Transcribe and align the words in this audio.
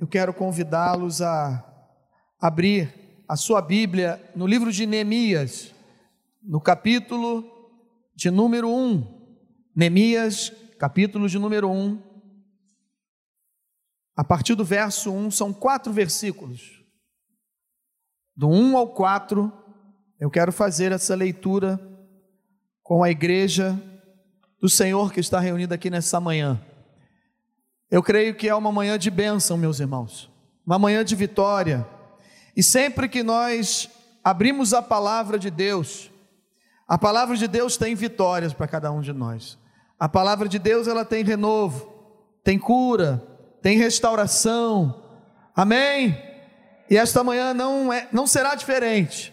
eu 0.00 0.06
quero 0.06 0.32
convidá-los 0.32 1.20
a 1.20 1.64
abrir 2.40 3.24
a 3.28 3.36
sua 3.36 3.60
Bíblia 3.60 4.22
no 4.34 4.46
livro 4.46 4.70
de 4.72 4.86
Neemias, 4.86 5.74
no 6.42 6.60
capítulo 6.60 7.44
de 8.14 8.30
número 8.30 8.70
1. 8.70 9.18
Neemias, 9.74 10.52
capítulo 10.78 11.28
de 11.28 11.38
número 11.38 11.68
1. 11.68 12.00
A 14.16 14.24
partir 14.24 14.54
do 14.54 14.64
verso 14.64 15.12
1, 15.12 15.32
são 15.32 15.52
quatro 15.52 15.92
versículos. 15.92 16.82
Do 18.36 18.48
1 18.48 18.76
ao 18.76 18.94
4, 18.94 19.52
eu 20.20 20.30
quero 20.30 20.52
fazer 20.52 20.92
essa 20.92 21.14
leitura 21.14 21.80
com 22.84 23.02
a 23.02 23.10
igreja 23.10 23.80
do 24.60 24.68
Senhor 24.68 25.12
que 25.12 25.20
está 25.20 25.40
reunida 25.40 25.74
aqui 25.74 25.90
nessa 25.90 26.20
manhã. 26.20 26.60
Eu 27.90 28.02
creio 28.02 28.34
que 28.34 28.48
é 28.48 28.54
uma 28.54 28.70
manhã 28.70 28.98
de 28.98 29.10
bênção, 29.10 29.56
meus 29.56 29.80
irmãos, 29.80 30.30
uma 30.66 30.78
manhã 30.78 31.04
de 31.04 31.16
vitória. 31.16 31.86
E 32.54 32.62
sempre 32.62 33.08
que 33.08 33.22
nós 33.22 33.88
abrimos 34.22 34.74
a 34.74 34.82
palavra 34.82 35.38
de 35.38 35.50
Deus, 35.50 36.10
a 36.86 36.98
palavra 36.98 37.36
de 37.36 37.46
Deus 37.46 37.76
tem 37.76 37.94
vitórias 37.94 38.52
para 38.52 38.66
cada 38.66 38.90
um 38.90 39.00
de 39.00 39.12
nós. 39.12 39.58
A 39.98 40.08
palavra 40.08 40.48
de 40.48 40.58
Deus 40.58 40.86
ela 40.86 41.04
tem 41.04 41.22
renovo, 41.24 41.92
tem 42.42 42.58
cura, 42.58 43.22
tem 43.62 43.76
restauração. 43.76 45.02
Amém? 45.54 46.16
E 46.88 46.96
esta 46.96 47.22
manhã 47.22 47.52
não 47.52 47.92
é, 47.92 48.08
não 48.10 48.26
será 48.26 48.54
diferente. 48.54 49.32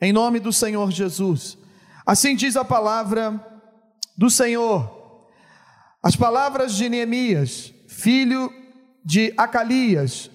Em 0.00 0.12
nome 0.12 0.38
do 0.38 0.52
Senhor 0.52 0.90
Jesus. 0.90 1.58
Assim 2.06 2.36
diz 2.36 2.56
a 2.56 2.64
palavra 2.64 3.44
do 4.16 4.30
Senhor. 4.30 5.26
As 6.02 6.14
palavras 6.14 6.74
de 6.74 6.88
Neemias, 6.88 7.73
filho 7.94 8.52
de 9.04 9.32
Acalias, 9.36 10.30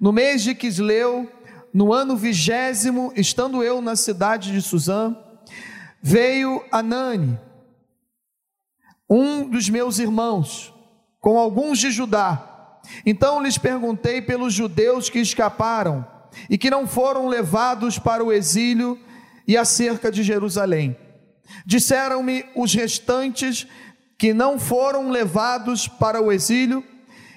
no 0.00 0.12
mês 0.12 0.42
de 0.42 0.54
Quisleu, 0.54 1.30
no 1.72 1.92
ano 1.92 2.16
vigésimo, 2.16 3.12
estando 3.16 3.62
eu 3.62 3.80
na 3.80 3.96
cidade 3.96 4.52
de 4.52 4.60
Suzã, 4.60 5.16
veio 6.02 6.62
Anani, 6.70 7.38
um 9.08 9.48
dos 9.48 9.68
meus 9.68 9.98
irmãos, 9.98 10.74
com 11.20 11.38
alguns 11.38 11.78
de 11.78 11.90
Judá. 11.90 12.80
Então 13.06 13.40
lhes 13.42 13.56
perguntei 13.56 14.20
pelos 14.20 14.52
judeus 14.52 15.08
que 15.08 15.20
escaparam 15.20 16.06
e 16.50 16.58
que 16.58 16.68
não 16.68 16.86
foram 16.86 17.28
levados 17.28 17.98
para 17.98 18.24
o 18.24 18.32
exílio 18.32 18.98
e 19.46 19.56
acerca 19.56 20.10
de 20.10 20.22
Jerusalém. 20.22 20.96
Disseram-me 21.64 22.44
os 22.54 22.74
restantes 22.74 23.66
que 24.18 24.34
não 24.34 24.58
foram 24.58 25.10
levados 25.10 25.86
para 25.88 26.20
o 26.20 26.32
exílio 26.32 26.84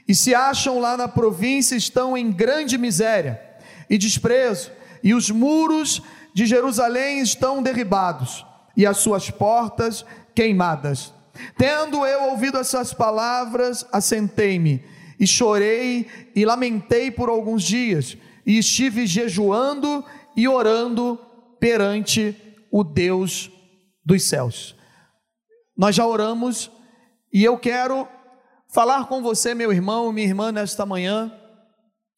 e 0.08 0.16
se 0.16 0.34
acham 0.34 0.80
lá 0.80 0.96
na 0.96 1.08
província 1.08 1.76
estão 1.76 2.18
em 2.18 2.32
grande 2.32 2.78
miséria 2.78 3.42
e 3.90 3.98
desprezo, 3.98 4.72
e 5.04 5.14
os 5.14 5.30
muros 5.30 6.02
de 6.34 6.46
Jerusalém 6.46 7.20
estão 7.20 7.62
derribados 7.62 8.46
e 8.76 8.86
as 8.86 8.98
suas 8.98 9.30
portas 9.30 10.06
queimadas. 10.36 11.14
Tendo 11.58 12.06
eu 12.06 12.30
ouvido 12.32 12.58
essas 12.58 12.94
palavras, 12.94 13.86
assentei-me 13.92 14.84
e 15.20 15.26
chorei 15.26 16.08
e 16.36 16.46
lamentei 16.46 17.10
por 17.10 17.30
alguns 17.30 17.64
dias, 17.64 18.18
e 18.46 18.58
estive 18.60 19.06
jejuando 19.06 20.06
e 20.36 20.48
orando 20.48 21.20
perante 21.60 22.36
o 22.72 22.84
Deus 22.84 23.52
dos 24.06 24.24
céus. 24.24 24.76
Nós 25.76 25.96
já 25.96 26.06
oramos 26.06 26.72
e 27.34 27.44
eu 27.44 27.58
quero 27.58 28.08
falar 28.70 29.08
com 29.08 29.22
você, 29.22 29.54
meu 29.54 29.72
irmão, 29.72 30.12
minha 30.12 30.28
irmã, 30.28 30.52
nesta 30.52 30.86
manhã. 30.86 31.32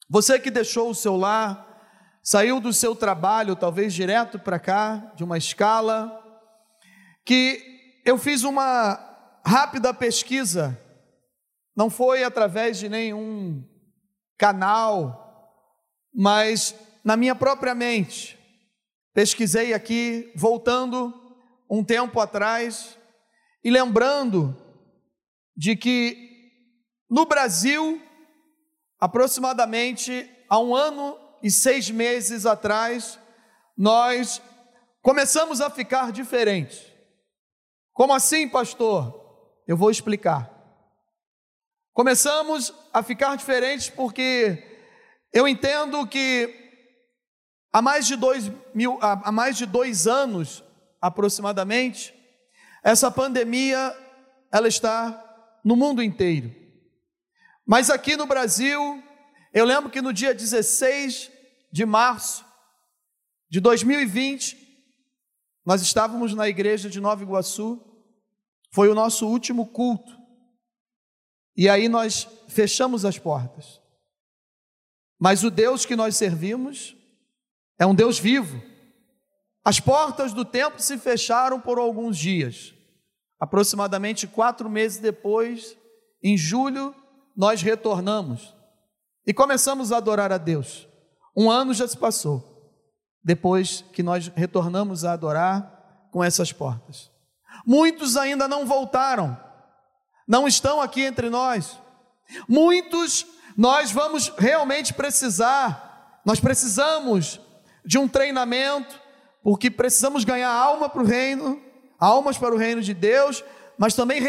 Você 0.10 0.40
que 0.40 0.50
deixou 0.50 0.90
o 0.90 0.96
seu 0.96 1.16
lar, 1.16 1.68
saiu 2.24 2.60
do 2.60 2.74
seu 2.74 2.96
trabalho, 2.96 3.56
talvez 3.56 3.94
direto 3.94 4.40
para 4.40 4.60
cá, 4.60 5.12
de 5.16 5.24
uma 5.24 5.38
escala, 5.38 6.16
que 7.26 8.02
eu 8.06 8.18
fiz 8.18 8.44
uma 8.44 9.00
rápida 9.46 9.94
pesquisa, 9.94 10.78
não 11.76 11.90
foi 11.90 12.24
através 12.24 12.78
de 12.78 12.90
nenhum 12.90 13.64
canal, 14.38 15.54
mas 16.14 16.76
na 17.04 17.16
minha 17.16 17.36
própria 17.36 17.76
mente. 17.76 18.38
Pesquisei 19.14 19.74
aqui, 19.74 20.32
voltando 20.36 21.14
um 21.70 21.84
tempo 21.84 22.20
atrás 22.20 22.98
e 23.64 23.70
lembrando 23.70 24.56
de 25.56 25.76
que 25.76 26.29
no 27.10 27.26
Brasil, 27.26 28.02
aproximadamente 29.00 30.30
há 30.48 30.60
um 30.60 30.76
ano 30.76 31.18
e 31.42 31.50
seis 31.50 31.90
meses 31.90 32.46
atrás, 32.46 33.18
nós 33.76 34.42
começamos 35.02 35.62
a 35.62 35.70
ficar 35.70 36.12
diferentes. 36.12 36.86
Como 37.94 38.14
assim, 38.14 38.48
pastor? 38.48 39.16
Eu 39.68 39.76
vou 39.76 39.90
explicar. 39.90 40.50
Começamos 41.94 42.74
a 42.94 43.02
ficar 43.02 43.36
diferentes 43.36 43.90
porque 43.90 44.64
eu 45.34 45.48
entendo 45.48 46.06
que 46.08 46.54
há 47.72 47.82
mais 47.82 48.06
de 48.06 48.16
dois, 48.16 48.52
mil, 48.74 48.98
há 49.02 49.32
mais 49.32 49.58
de 49.58 49.66
dois 49.66 50.08
anos 50.08 50.64
aproximadamente, 51.02 52.14
essa 52.84 53.10
pandemia 53.10 53.96
ela 54.52 54.68
está 54.68 55.60
no 55.64 55.76
mundo 55.76 56.02
inteiro. 56.02 56.54
Mas 57.70 57.92
aqui 57.92 58.18
no 58.18 58.26
Brasil, 58.26 58.82
eu 59.54 59.64
lembro 59.64 59.92
que 59.92 60.02
no 60.02 60.12
dia 60.12 60.34
16 60.34 61.30
de 61.72 61.86
março 61.86 62.44
de 63.48 63.60
2020, 63.60 64.58
nós 65.64 65.80
estávamos 65.80 66.34
na 66.34 66.50
igreja 66.50 66.90
de 66.90 67.00
Nova 67.00 67.22
Iguaçu, 67.22 67.80
foi 68.72 68.90
o 68.90 68.96
nosso 68.96 69.28
último 69.28 69.68
culto. 69.68 70.18
E 71.56 71.70
aí 71.70 71.88
nós 71.88 72.28
fechamos 72.48 73.06
as 73.06 73.20
portas. 73.20 73.80
Mas 75.20 75.44
o 75.44 75.52
Deus 75.52 75.86
que 75.86 75.96
nós 75.96 76.18
servimos 76.18 76.98
é 77.78 77.86
um 77.86 77.94
Deus 77.94 78.18
vivo. 78.18 78.60
As 79.64 79.80
portas 79.80 80.34
do 80.34 80.44
templo 80.44 80.80
se 80.80 80.98
fecharam 80.98 81.62
por 81.62 81.78
alguns 81.78 82.18
dias. 82.18 82.74
Aproximadamente 83.40 84.26
quatro 84.26 84.68
meses 84.68 84.98
depois, 84.98 85.78
em 86.24 86.36
julho, 86.36 86.96
nós 87.36 87.62
retornamos 87.62 88.56
e 89.26 89.34
começamos 89.34 89.92
a 89.92 89.98
adorar 89.98 90.32
a 90.32 90.38
Deus. 90.38 90.88
Um 91.36 91.50
ano 91.50 91.74
já 91.74 91.88
se 91.88 91.98
passou, 91.98 92.74
depois 93.24 93.84
que 93.94 94.04
nós 94.04 94.32
retornamos 94.36 95.06
a 95.06 95.14
adorar 95.14 96.08
com 96.12 96.24
essas 96.24 96.52
portas. 96.52 97.12
Muitos 97.66 98.18
ainda 98.18 98.48
não 98.48 98.66
voltaram, 98.66 99.38
não 100.28 100.48
estão 100.48 100.82
aqui 100.82 101.02
entre 101.02 101.30
nós. 101.30 101.80
Muitos 102.48 103.26
nós 103.56 103.92
vamos 103.92 104.32
realmente 104.38 104.94
precisar, 104.94 106.22
nós 106.26 106.40
precisamos 106.40 107.40
de 107.86 107.98
um 107.98 108.08
treinamento, 108.08 109.00
porque 109.42 109.72
precisamos 109.72 110.24
ganhar 110.24 110.52
alma 110.52 110.90
para 110.90 111.02
o 111.02 111.06
reino, 111.06 111.62
almas 112.00 112.38
para 112.38 112.54
o 112.54 112.58
reino 112.58 112.82
de 112.82 112.94
Deus, 112.94 113.44
mas 113.78 113.94
também 113.94 114.22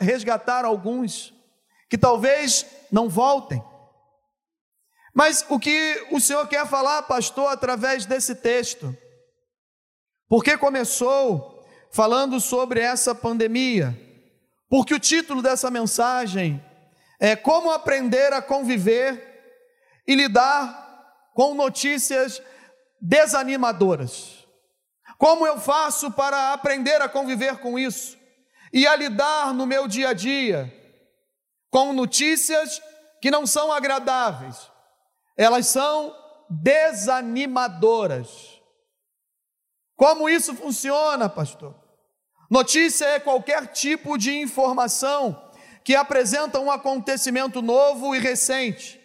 resgatar 0.00 0.64
alguns 0.64 1.33
que 1.94 1.98
talvez 1.98 2.66
não 2.90 3.08
voltem. 3.08 3.62
Mas 5.14 5.46
o 5.48 5.60
que 5.60 6.08
o 6.10 6.18
Senhor 6.18 6.44
quer 6.48 6.66
falar, 6.66 7.02
pastor, 7.04 7.52
através 7.52 8.04
desse 8.04 8.34
texto? 8.34 8.92
Porque 10.28 10.58
começou 10.58 11.64
falando 11.92 12.40
sobre 12.40 12.80
essa 12.80 13.14
pandemia? 13.14 13.96
Porque 14.68 14.92
o 14.92 14.98
título 14.98 15.40
dessa 15.40 15.70
mensagem 15.70 16.60
é 17.20 17.36
Como 17.36 17.70
aprender 17.70 18.32
a 18.32 18.42
conviver 18.42 20.02
e 20.04 20.16
lidar 20.16 21.30
com 21.32 21.54
notícias 21.54 22.42
desanimadoras. 23.00 24.44
Como 25.16 25.46
eu 25.46 25.60
faço 25.60 26.10
para 26.10 26.52
aprender 26.52 27.00
a 27.00 27.08
conviver 27.08 27.58
com 27.58 27.78
isso 27.78 28.18
e 28.72 28.84
a 28.84 28.96
lidar 28.96 29.54
no 29.54 29.64
meu 29.64 29.86
dia 29.86 30.08
a 30.08 30.12
dia 30.12 30.80
com 31.74 31.92
notícias 31.92 32.80
que 33.20 33.32
não 33.32 33.44
são 33.44 33.72
agradáveis, 33.72 34.70
elas 35.36 35.66
são 35.66 36.14
desanimadoras. 36.48 38.62
Como 39.96 40.28
isso 40.28 40.54
funciona, 40.54 41.28
pastor? 41.28 41.74
Notícia 42.48 43.06
é 43.06 43.18
qualquer 43.18 43.66
tipo 43.72 44.16
de 44.16 44.38
informação 44.38 45.50
que 45.82 45.96
apresenta 45.96 46.60
um 46.60 46.70
acontecimento 46.70 47.60
novo 47.60 48.14
e 48.14 48.20
recente, 48.20 49.00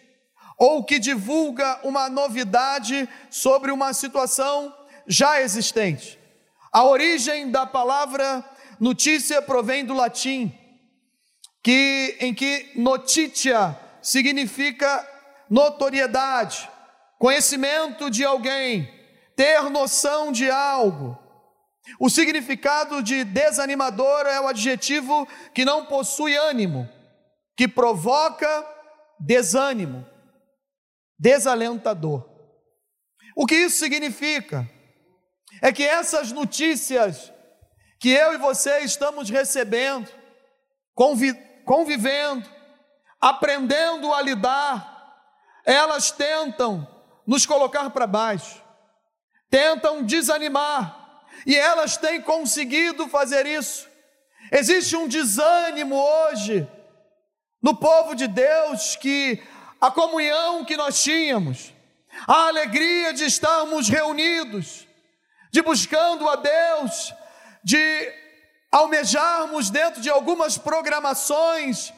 ou 0.56 0.84
que 0.84 1.00
divulga 1.00 1.80
uma 1.82 2.08
novidade 2.08 3.08
sobre 3.28 3.72
uma 3.72 3.92
situação 3.92 4.72
já 5.08 5.40
existente. 5.40 6.20
A 6.72 6.84
origem 6.84 7.50
da 7.50 7.66
palavra 7.66 8.48
notícia 8.78 9.42
provém 9.42 9.84
do 9.84 9.92
latim, 9.92 10.56
que 11.62 12.16
em 12.20 12.34
que 12.34 12.72
notitia 12.74 13.78
significa 14.02 15.06
notoriedade, 15.48 16.68
conhecimento 17.18 18.10
de 18.10 18.24
alguém, 18.24 18.88
ter 19.36 19.62
noção 19.70 20.32
de 20.32 20.50
algo. 20.50 21.18
O 21.98 22.08
significado 22.08 23.02
de 23.02 23.24
desanimador 23.24 24.26
é 24.26 24.40
o 24.40 24.46
adjetivo 24.46 25.26
que 25.54 25.64
não 25.64 25.86
possui 25.86 26.36
ânimo, 26.36 26.88
que 27.56 27.66
provoca 27.66 28.66
desânimo, 29.18 30.06
desalentador. 31.18 32.28
O 33.36 33.46
que 33.46 33.56
isso 33.56 33.78
significa? 33.78 34.68
É 35.60 35.72
que 35.72 35.82
essas 35.82 36.32
notícias 36.32 37.32
que 37.98 38.10
eu 38.10 38.32
e 38.32 38.38
você 38.38 38.78
estamos 38.80 39.28
recebendo, 39.28 40.08
convi 40.94 41.34
convivendo, 41.70 42.50
aprendendo 43.20 44.12
a 44.12 44.20
lidar, 44.20 45.22
elas 45.64 46.10
tentam 46.10 46.84
nos 47.24 47.46
colocar 47.46 47.90
para 47.90 48.08
baixo, 48.08 48.60
tentam 49.48 50.02
desanimar, 50.02 51.22
e 51.46 51.54
elas 51.54 51.96
têm 51.96 52.20
conseguido 52.20 53.06
fazer 53.06 53.46
isso. 53.46 53.88
Existe 54.50 54.96
um 54.96 55.06
desânimo 55.06 55.94
hoje 55.94 56.68
no 57.62 57.76
povo 57.76 58.16
de 58.16 58.26
Deus 58.26 58.96
que 58.96 59.40
a 59.80 59.92
comunhão 59.92 60.64
que 60.64 60.76
nós 60.76 61.00
tínhamos, 61.00 61.72
a 62.26 62.48
alegria 62.48 63.12
de 63.12 63.26
estarmos 63.26 63.88
reunidos, 63.88 64.88
de 65.52 65.62
buscando 65.62 66.28
a 66.28 66.34
Deus, 66.34 67.14
de 67.62 68.19
almejarmos 68.70 69.68
dentro 69.70 70.00
de 70.00 70.08
algumas 70.08 70.56
programações, 70.56 71.92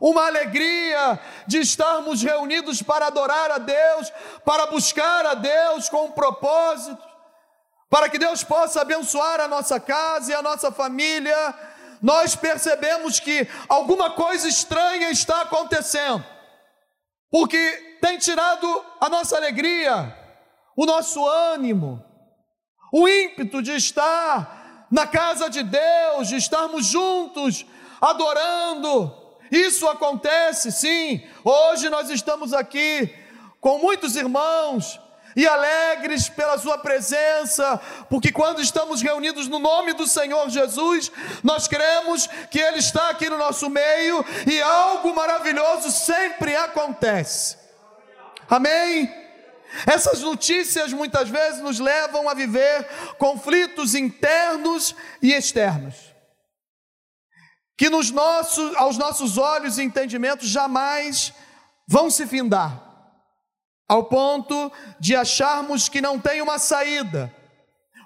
uma 0.00 0.26
alegria 0.26 1.20
de 1.46 1.58
estarmos 1.58 2.22
reunidos 2.22 2.82
para 2.82 3.06
adorar 3.06 3.50
a 3.50 3.58
Deus, 3.58 4.12
para 4.44 4.66
buscar 4.66 5.26
a 5.26 5.34
Deus 5.34 5.88
com 5.88 6.06
um 6.06 6.12
propósito, 6.12 7.02
para 7.90 8.08
que 8.08 8.18
Deus 8.18 8.44
possa 8.44 8.82
abençoar 8.82 9.40
a 9.40 9.48
nossa 9.48 9.80
casa 9.80 10.32
e 10.32 10.34
a 10.34 10.42
nossa 10.42 10.70
família. 10.70 11.54
Nós 12.00 12.36
percebemos 12.36 13.18
que 13.18 13.48
alguma 13.68 14.10
coisa 14.10 14.48
estranha 14.48 15.10
está 15.10 15.42
acontecendo, 15.42 16.24
porque 17.30 17.98
tem 18.00 18.18
tirado 18.18 18.84
a 19.00 19.08
nossa 19.08 19.36
alegria, 19.36 20.16
o 20.76 20.86
nosso 20.86 21.26
ânimo, 21.26 22.04
o 22.92 23.08
ímpeto 23.08 23.60
de 23.60 23.72
estar 23.74 24.57
na 24.90 25.06
casa 25.06 25.48
de 25.48 25.62
Deus, 25.62 26.28
de 26.28 26.36
estarmos 26.36 26.86
juntos, 26.86 27.66
adorando. 28.00 29.14
Isso 29.50 29.88
acontece, 29.88 30.70
sim. 30.72 31.22
Hoje 31.44 31.88
nós 31.88 32.10
estamos 32.10 32.52
aqui 32.52 33.14
com 33.60 33.78
muitos 33.78 34.16
irmãos 34.16 35.00
e 35.34 35.46
alegres 35.46 36.28
pela 36.28 36.58
Sua 36.58 36.78
presença, 36.78 37.80
porque 38.10 38.32
quando 38.32 38.60
estamos 38.60 39.02
reunidos 39.02 39.46
no 39.46 39.58
nome 39.58 39.92
do 39.92 40.06
Senhor 40.06 40.48
Jesus, 40.48 41.12
nós 41.42 41.68
cremos 41.68 42.28
que 42.50 42.58
Ele 42.58 42.78
está 42.78 43.10
aqui 43.10 43.28
no 43.30 43.38
nosso 43.38 43.70
meio 43.70 44.24
e 44.46 44.60
algo 44.60 45.14
maravilhoso 45.14 45.90
sempre 45.90 46.56
acontece. 46.56 47.56
Amém? 48.50 49.27
Essas 49.86 50.20
notícias 50.20 50.92
muitas 50.92 51.28
vezes 51.28 51.60
nos 51.60 51.78
levam 51.78 52.28
a 52.28 52.34
viver 52.34 52.84
conflitos 53.18 53.94
internos 53.94 54.94
e 55.22 55.32
externos, 55.32 55.94
que 57.76 57.88
nos 57.88 58.10
nossos, 58.10 58.74
aos 58.76 58.98
nossos 58.98 59.38
olhos 59.38 59.78
e 59.78 59.82
entendimentos 59.82 60.48
jamais 60.48 61.32
vão 61.86 62.10
se 62.10 62.26
findar, 62.26 62.82
ao 63.88 64.04
ponto 64.04 64.70
de 64.98 65.14
acharmos 65.14 65.88
que 65.88 66.00
não 66.00 66.18
tem 66.18 66.42
uma 66.42 66.58
saída 66.58 67.34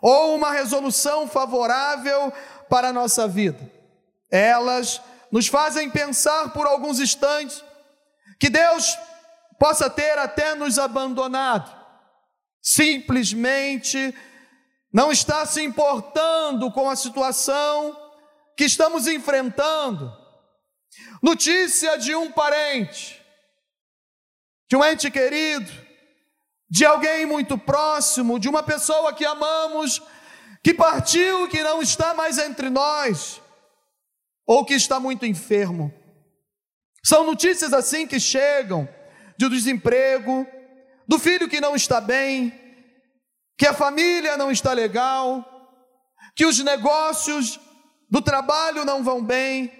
ou 0.00 0.34
uma 0.34 0.50
resolução 0.50 1.28
favorável 1.28 2.32
para 2.68 2.88
a 2.88 2.92
nossa 2.92 3.26
vida. 3.26 3.70
Elas 4.30 5.00
nos 5.30 5.46
fazem 5.46 5.88
pensar 5.88 6.52
por 6.52 6.66
alguns 6.66 7.00
instantes 7.00 7.64
que 8.38 8.50
Deus 8.50 8.98
possa 9.62 9.88
ter 9.88 10.18
até 10.18 10.56
nos 10.56 10.76
abandonado, 10.76 11.72
simplesmente 12.60 14.12
não 14.92 15.12
está 15.12 15.46
se 15.46 15.62
importando 15.62 16.68
com 16.72 16.90
a 16.90 16.96
situação 16.96 17.96
que 18.56 18.64
estamos 18.64 19.06
enfrentando. 19.06 20.12
Notícia 21.22 21.96
de 21.96 22.12
um 22.12 22.32
parente, 22.32 23.24
de 24.68 24.74
um 24.74 24.84
ente 24.84 25.08
querido, 25.12 25.70
de 26.68 26.84
alguém 26.84 27.24
muito 27.24 27.56
próximo, 27.56 28.40
de 28.40 28.48
uma 28.48 28.64
pessoa 28.64 29.14
que 29.14 29.24
amamos, 29.24 30.02
que 30.60 30.74
partiu, 30.74 31.46
que 31.46 31.62
não 31.62 31.80
está 31.80 32.12
mais 32.14 32.36
entre 32.36 32.68
nós, 32.68 33.40
ou 34.44 34.64
que 34.64 34.74
está 34.74 34.98
muito 34.98 35.24
enfermo. 35.24 35.94
São 37.04 37.24
notícias 37.24 37.72
assim 37.72 38.08
que 38.08 38.18
chegam 38.18 38.88
do 39.48 39.50
desemprego, 39.56 40.46
do 41.06 41.18
filho 41.18 41.48
que 41.48 41.60
não 41.60 41.74
está 41.74 42.00
bem, 42.00 42.52
que 43.58 43.66
a 43.66 43.74
família 43.74 44.36
não 44.36 44.50
está 44.50 44.72
legal, 44.72 45.44
que 46.34 46.46
os 46.46 46.58
negócios 46.60 47.58
do 48.08 48.22
trabalho 48.22 48.84
não 48.84 49.02
vão 49.02 49.22
bem, 49.22 49.72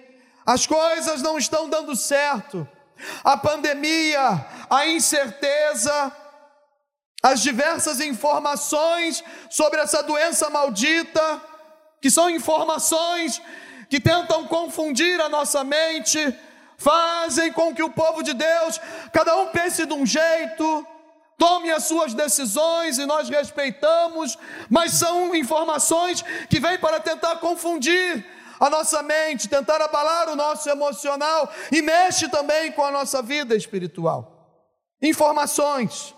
as 0.45 0.67
coisas 0.67 1.21
não 1.21 1.37
estão 1.37 1.69
dando 1.69 1.95
certo, 1.95 2.67
a 3.23 3.37
pandemia, 3.37 4.45
a 4.69 4.87
incerteza, 4.87 6.11
as 7.21 7.41
diversas 7.41 8.01
informações 8.01 9.23
sobre 9.49 9.79
essa 9.79 10.03
doença 10.03 10.49
maldita, 10.49 11.41
que 12.01 12.11
são 12.11 12.29
informações 12.29 13.41
que 13.89 13.99
tentam 13.99 14.45
confundir 14.45 15.21
a 15.21 15.29
nossa 15.29 15.63
mente, 15.63 16.19
fazem 16.83 17.51
com 17.53 17.73
que 17.73 17.81
o 17.81 17.89
povo 17.89 18.21
de 18.21 18.33
Deus, 18.33 18.79
cada 19.13 19.37
um 19.37 19.47
pense 19.47 19.85
de 19.85 19.93
um 19.93 20.05
jeito, 20.05 20.85
tome 21.37 21.71
as 21.71 21.85
suas 21.85 22.13
decisões 22.13 22.97
e 22.97 23.05
nós 23.05 23.29
respeitamos, 23.29 24.37
mas 24.69 24.91
são 24.91 25.33
informações 25.33 26.21
que 26.49 26.59
vêm 26.59 26.77
para 26.77 26.99
tentar 26.99 27.37
confundir 27.37 28.25
a 28.59 28.69
nossa 28.69 29.01
mente, 29.01 29.47
tentar 29.47 29.81
abalar 29.81 30.29
o 30.29 30.35
nosso 30.35 30.69
emocional 30.69 31.49
e 31.71 31.81
mexe 31.81 32.27
também 32.29 32.71
com 32.71 32.83
a 32.83 32.91
nossa 32.91 33.21
vida 33.21 33.55
espiritual. 33.55 34.31
Informações. 35.01 36.13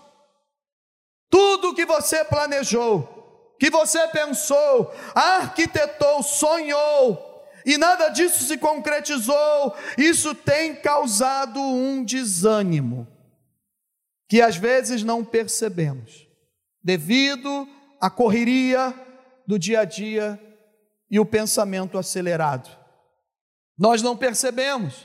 Tudo 1.30 1.74
que 1.74 1.84
você 1.84 2.24
planejou, 2.24 3.54
que 3.58 3.70
você 3.70 4.06
pensou, 4.08 4.92
arquitetou, 5.14 6.22
sonhou, 6.22 7.25
e 7.66 7.76
nada 7.76 8.10
disso 8.10 8.44
se 8.44 8.56
concretizou, 8.56 9.74
isso 9.98 10.32
tem 10.36 10.76
causado 10.76 11.60
um 11.60 12.04
desânimo 12.04 13.08
que 14.28 14.40
às 14.40 14.56
vezes 14.56 15.02
não 15.02 15.24
percebemos, 15.24 16.28
devido 16.80 17.68
à 18.00 18.08
correria 18.08 18.94
do 19.44 19.58
dia 19.58 19.80
a 19.80 19.84
dia 19.84 20.40
e 21.10 21.18
o 21.18 21.26
pensamento 21.26 21.98
acelerado. 21.98 22.70
Nós 23.76 24.00
não 24.00 24.16
percebemos 24.16 25.04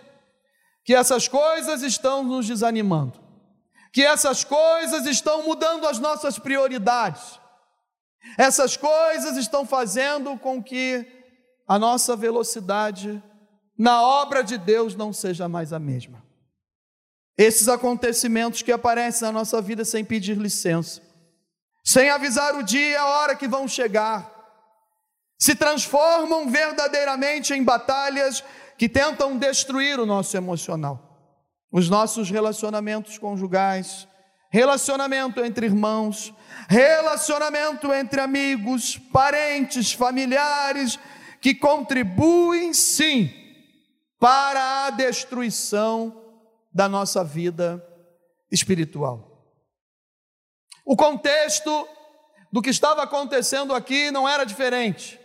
que 0.86 0.94
essas 0.94 1.28
coisas 1.28 1.82
estão 1.82 2.24
nos 2.24 2.46
desanimando, 2.46 3.20
que 3.92 4.04
essas 4.04 4.44
coisas 4.44 5.08
estão 5.08 5.44
mudando 5.44 5.88
as 5.88 5.98
nossas 5.98 6.38
prioridades, 6.38 7.40
essas 8.38 8.78
coisas 8.78 9.36
estão 9.36 9.66
fazendo 9.66 10.38
com 10.38 10.62
que 10.62 11.21
a 11.68 11.80
nossa 11.80 12.16
velocidade 12.16 13.22
na 13.78 14.02
obra 14.02 14.44
de 14.44 14.58
Deus 14.58 14.96
não 14.96 15.12
seja 15.12 15.48
mais 15.48 15.74
a 15.74 15.80
mesma. 15.80 16.24
Esses 17.38 17.68
acontecimentos 17.68 18.62
que 18.62 18.72
aparecem 18.72 19.26
na 19.28 19.32
nossa 19.32 19.62
vida 19.62 19.84
sem 19.84 20.06
pedir 20.06 20.38
licença, 20.38 21.02
sem 21.84 22.10
avisar 22.10 22.56
o 22.56 22.64
dia 22.64 22.90
e 22.92 22.96
a 22.96 23.06
hora 23.06 23.36
que 23.36 23.48
vão 23.48 23.68
chegar, 23.68 24.30
se 25.40 25.56
transformam 25.56 26.50
verdadeiramente 26.50 27.54
em 27.54 27.64
batalhas 27.64 28.44
que 28.78 28.88
tentam 28.88 29.38
destruir 29.38 30.00
o 30.00 30.06
nosso 30.06 30.38
emocional, 30.38 31.36
os 31.72 31.90
nossos 31.90 32.30
relacionamentos 32.30 33.18
conjugais, 33.18 34.08
relacionamento 34.52 35.44
entre 35.44 35.66
irmãos, 35.66 36.34
relacionamento 36.68 37.92
entre 37.92 38.22
amigos, 38.22 38.98
parentes, 39.12 39.94
familiares, 39.94 41.00
que 41.42 41.56
contribuem 41.56 42.74
sim 42.74 43.34
para 44.20 44.86
a 44.86 44.90
destruição 44.92 46.24
da 46.72 46.88
nossa 46.88 47.24
vida 47.24 47.84
espiritual. 48.52 49.28
O 50.86 50.96
contexto 50.96 51.88
do 52.52 52.62
que 52.62 52.70
estava 52.70 53.04
acontecendo 53.04 53.74
aqui 53.74 54.12
não 54.12 54.30
era 54.30 54.46
diferente. 54.46 55.20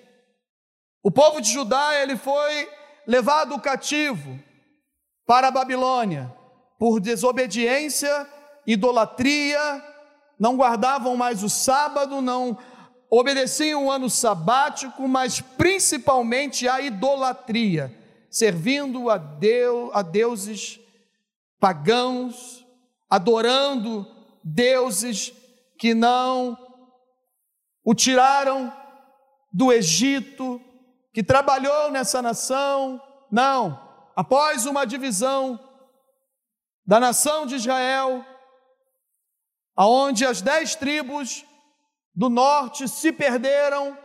O 1.03 1.11
povo 1.11 1.41
de 1.41 1.53
Judá, 1.53 1.95
ele 2.01 2.17
foi 2.17 2.69
levado 3.07 3.61
cativo 3.61 4.41
para 5.27 5.49
a 5.49 5.51
Babilônia 5.51 6.35
por 6.79 6.99
desobediência 7.01 8.29
idolatria, 8.67 9.85
não 10.39 10.57
guardavam 10.57 11.17
mais 11.17 11.43
o 11.43 11.49
sábado, 11.49 12.21
não 12.21 12.59
obedeciam 13.19 13.87
o 13.87 13.91
ano 13.91 14.11
sabático, 14.11 15.09
mas 15.09 15.41
principalmente 15.41 16.69
a 16.69 16.81
idolatria, 16.81 17.97
servindo 18.31 19.09
a, 19.09 19.17
Deus, 19.17 19.91
a 19.95 20.03
deuses 20.03 20.79
pagãos, 21.59 22.67
adorando 23.09 24.07
deuses 24.45 25.33
que 25.79 25.95
não 25.95 26.59
o 27.85 27.95
tiraram 27.95 28.73
do 29.53 29.73
Egito, 29.73 30.61
que 31.15 31.23
trabalhou 31.23 31.91
nessa 31.91 32.21
nação. 32.21 33.01
Não, 33.31 33.81
após 34.15 34.67
uma 34.67 34.85
divisão 34.85 35.59
da 36.85 37.01
nação 37.01 37.47
de 37.47 37.55
Israel, 37.55 38.25
aonde 39.75 40.27
as 40.27 40.43
dez 40.43 40.75
tribos 40.75 41.45
do 42.17 42.31
norte 42.31 42.89
se 42.89 43.13
perderam, 43.13 43.97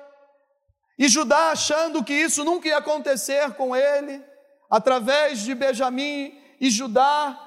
e 1.00 1.08
Judá 1.08 1.52
achando 1.52 2.04
que 2.04 2.14
isso 2.14 2.44
nunca 2.44 2.68
ia 2.68 2.78
acontecer 2.78 3.54
com 3.54 3.76
ele, 3.76 4.22
através 4.70 5.40
de 5.40 5.56
Benjamim 5.56 6.38
e 6.60 6.70
Judá, 6.70 7.40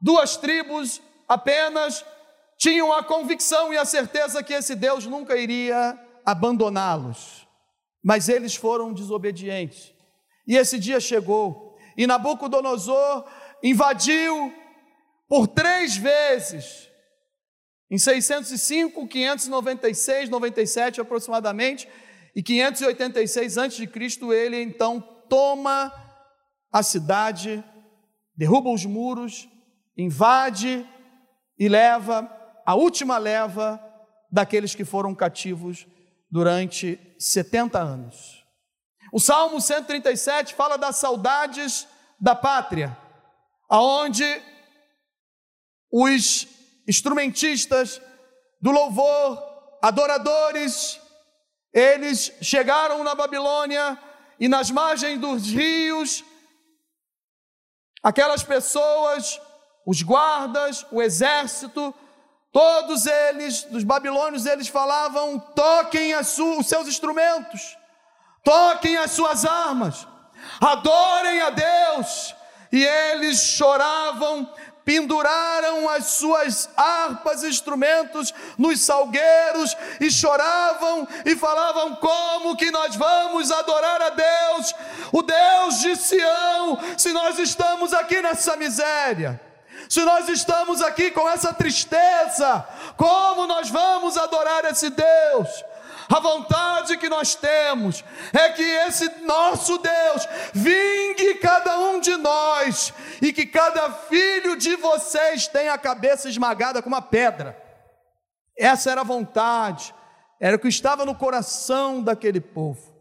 duas 0.00 0.36
tribos 0.36 1.00
apenas 1.26 2.04
tinham 2.58 2.92
a 2.92 3.02
convicção 3.02 3.72
e 3.72 3.78
a 3.78 3.84
certeza 3.84 4.42
que 4.42 4.52
esse 4.52 4.74
Deus 4.74 5.06
nunca 5.06 5.36
iria 5.36 5.98
abandoná-los. 6.24 7.48
Mas 8.02 8.28
eles 8.28 8.54
foram 8.54 8.92
desobedientes. 8.92 9.92
E 10.46 10.56
esse 10.56 10.78
dia 10.78 11.00
chegou, 11.00 11.76
e 11.96 12.06
Nabucodonosor 12.06 13.26
invadiu 13.62 14.54
por 15.26 15.48
três 15.48 15.96
vezes, 15.96 16.90
em 17.90 17.98
605, 17.98 19.06
596, 19.06 20.28
97 20.28 21.00
aproximadamente, 21.00 21.88
e 22.34 22.42
586 22.42 23.58
a.C., 23.58 23.88
ele 24.32 24.60
então 24.62 25.00
toma 25.28 25.92
a 26.72 26.82
cidade, 26.82 27.62
derruba 28.36 28.70
os 28.70 28.84
muros, 28.84 29.48
invade 29.96 30.88
e 31.58 31.68
leva 31.68 32.28
a 32.66 32.74
última 32.74 33.18
leva 33.18 33.80
daqueles 34.32 34.74
que 34.74 34.84
foram 34.84 35.14
cativos 35.14 35.86
durante 36.28 36.98
70 37.18 37.78
anos. 37.78 38.44
O 39.12 39.20
Salmo 39.20 39.60
137 39.60 40.54
fala 40.54 40.76
das 40.76 40.96
saudades 40.96 41.86
da 42.20 42.34
pátria, 42.34 42.96
aonde 43.68 44.24
os 45.92 46.48
instrumentistas 46.86 48.00
do 48.60 48.70
louvor, 48.70 49.42
adoradores, 49.82 51.00
eles 51.72 52.32
chegaram 52.40 53.02
na 53.02 53.14
Babilônia 53.14 53.98
e 54.38 54.48
nas 54.48 54.70
margens 54.70 55.18
dos 55.20 55.50
rios, 55.50 56.24
aquelas 58.02 58.42
pessoas, 58.42 59.40
os 59.86 60.02
guardas, 60.02 60.86
o 60.90 61.02
exército, 61.02 61.94
Todos 62.54 63.04
eles, 63.04 63.64
dos 63.64 63.82
babilônios, 63.82 64.46
eles 64.46 64.68
falavam: 64.68 65.40
toquem 65.40 66.14
os 66.14 66.28
seus 66.68 66.86
instrumentos, 66.86 67.76
toquem 68.44 68.96
as 68.96 69.10
suas 69.10 69.44
armas, 69.44 70.06
adorem 70.60 71.40
a 71.40 71.50
Deus. 71.50 72.32
E 72.70 72.84
eles 72.84 73.40
choravam, 73.40 74.48
penduraram 74.84 75.88
as 75.88 76.06
suas 76.06 76.68
harpas 76.76 77.42
e 77.42 77.48
instrumentos 77.48 78.34
nos 78.58 78.80
salgueiros 78.80 79.76
e 80.00 80.10
choravam 80.10 81.08
e 81.24 81.34
falavam: 81.34 81.96
como 81.96 82.56
que 82.56 82.70
nós 82.70 82.94
vamos 82.94 83.50
adorar 83.50 84.02
a 84.02 84.10
Deus, 84.10 84.74
o 85.12 85.22
Deus 85.22 85.80
de 85.80 85.96
Sião, 85.96 86.78
se 86.98 87.12
nós 87.12 87.38
estamos 87.38 87.94
aqui 87.94 88.20
nessa 88.20 88.56
miséria? 88.56 89.40
Se 89.88 90.00
nós 90.00 90.28
estamos 90.28 90.82
aqui 90.82 91.10
com 91.10 91.28
essa 91.28 91.52
tristeza, 91.52 92.66
como 92.96 93.46
nós 93.46 93.68
vamos 93.68 94.16
adorar 94.16 94.64
esse 94.64 94.90
Deus? 94.90 95.64
A 96.08 96.20
vontade 96.20 96.96
que 96.98 97.08
nós 97.08 97.34
temos 97.34 98.04
é 98.32 98.50
que 98.50 98.62
esse 98.62 99.08
nosso 99.22 99.78
Deus 99.78 100.26
vingue 100.52 101.34
cada 101.36 101.78
um 101.78 102.00
de 102.00 102.16
nós 102.16 102.92
e 103.22 103.32
que 103.32 103.46
cada 103.46 103.90
filho 103.92 104.56
de 104.56 104.76
vocês 104.76 105.46
tenha 105.48 105.72
a 105.72 105.78
cabeça 105.78 106.28
esmagada 106.28 106.82
com 106.82 106.88
uma 106.88 107.02
pedra. 107.02 107.60
Essa 108.56 108.90
era 108.90 109.00
a 109.00 109.04
vontade, 109.04 109.94
era 110.40 110.56
o 110.56 110.58
que 110.58 110.68
estava 110.68 111.04
no 111.04 111.14
coração 111.14 112.02
daquele 112.02 112.40
povo. 112.40 112.94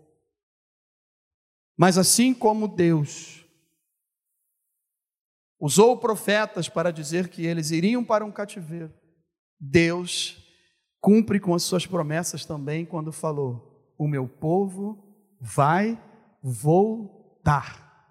Mas 1.78 1.98
assim 1.98 2.34
como 2.34 2.68
Deus 2.68 3.46
usou 5.60 5.98
profetas 5.98 6.68
para 6.68 6.92
dizer 6.92 7.30
que 7.30 7.46
eles 7.46 7.72
iriam 7.72 8.04
para 8.04 8.26
um 8.26 8.32
cativeiro. 8.32 8.94
Deus 9.60 10.43
cumpre 11.04 11.40
com 11.40 11.54
as 11.54 11.64
suas 11.64 11.86
promessas 11.86 12.46
também 12.46 12.86
quando 12.86 13.12
falou: 13.12 13.94
O 13.98 14.08
meu 14.08 14.28
povo 14.28 14.98
vai 15.40 16.00
voltar. 16.42 18.08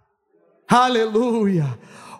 Aleluia! 0.68 1.78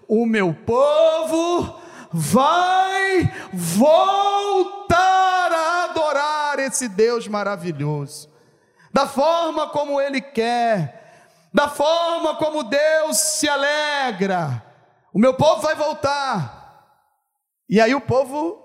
O 0.08 0.24
meu 0.24 0.54
povo 0.54 1.78
vai 2.10 3.32
voltar 3.52 5.52
a 5.52 5.84
adorar 5.84 6.58
esse 6.58 6.88
Deus 6.88 7.28
maravilhoso, 7.28 8.30
da 8.92 9.06
forma 9.06 9.68
como 9.68 10.00
Ele 10.00 10.20
quer, 10.20 11.48
da 11.52 11.68
forma 11.68 12.36
como 12.36 12.62
Deus 12.62 13.18
se 13.18 13.48
alegra 13.48 14.72
o 15.12 15.18
meu 15.18 15.34
povo 15.34 15.60
vai 15.60 15.74
voltar. 15.74 16.60
E 17.68 17.80
aí 17.80 17.94
o 17.94 18.00
povo 18.00 18.61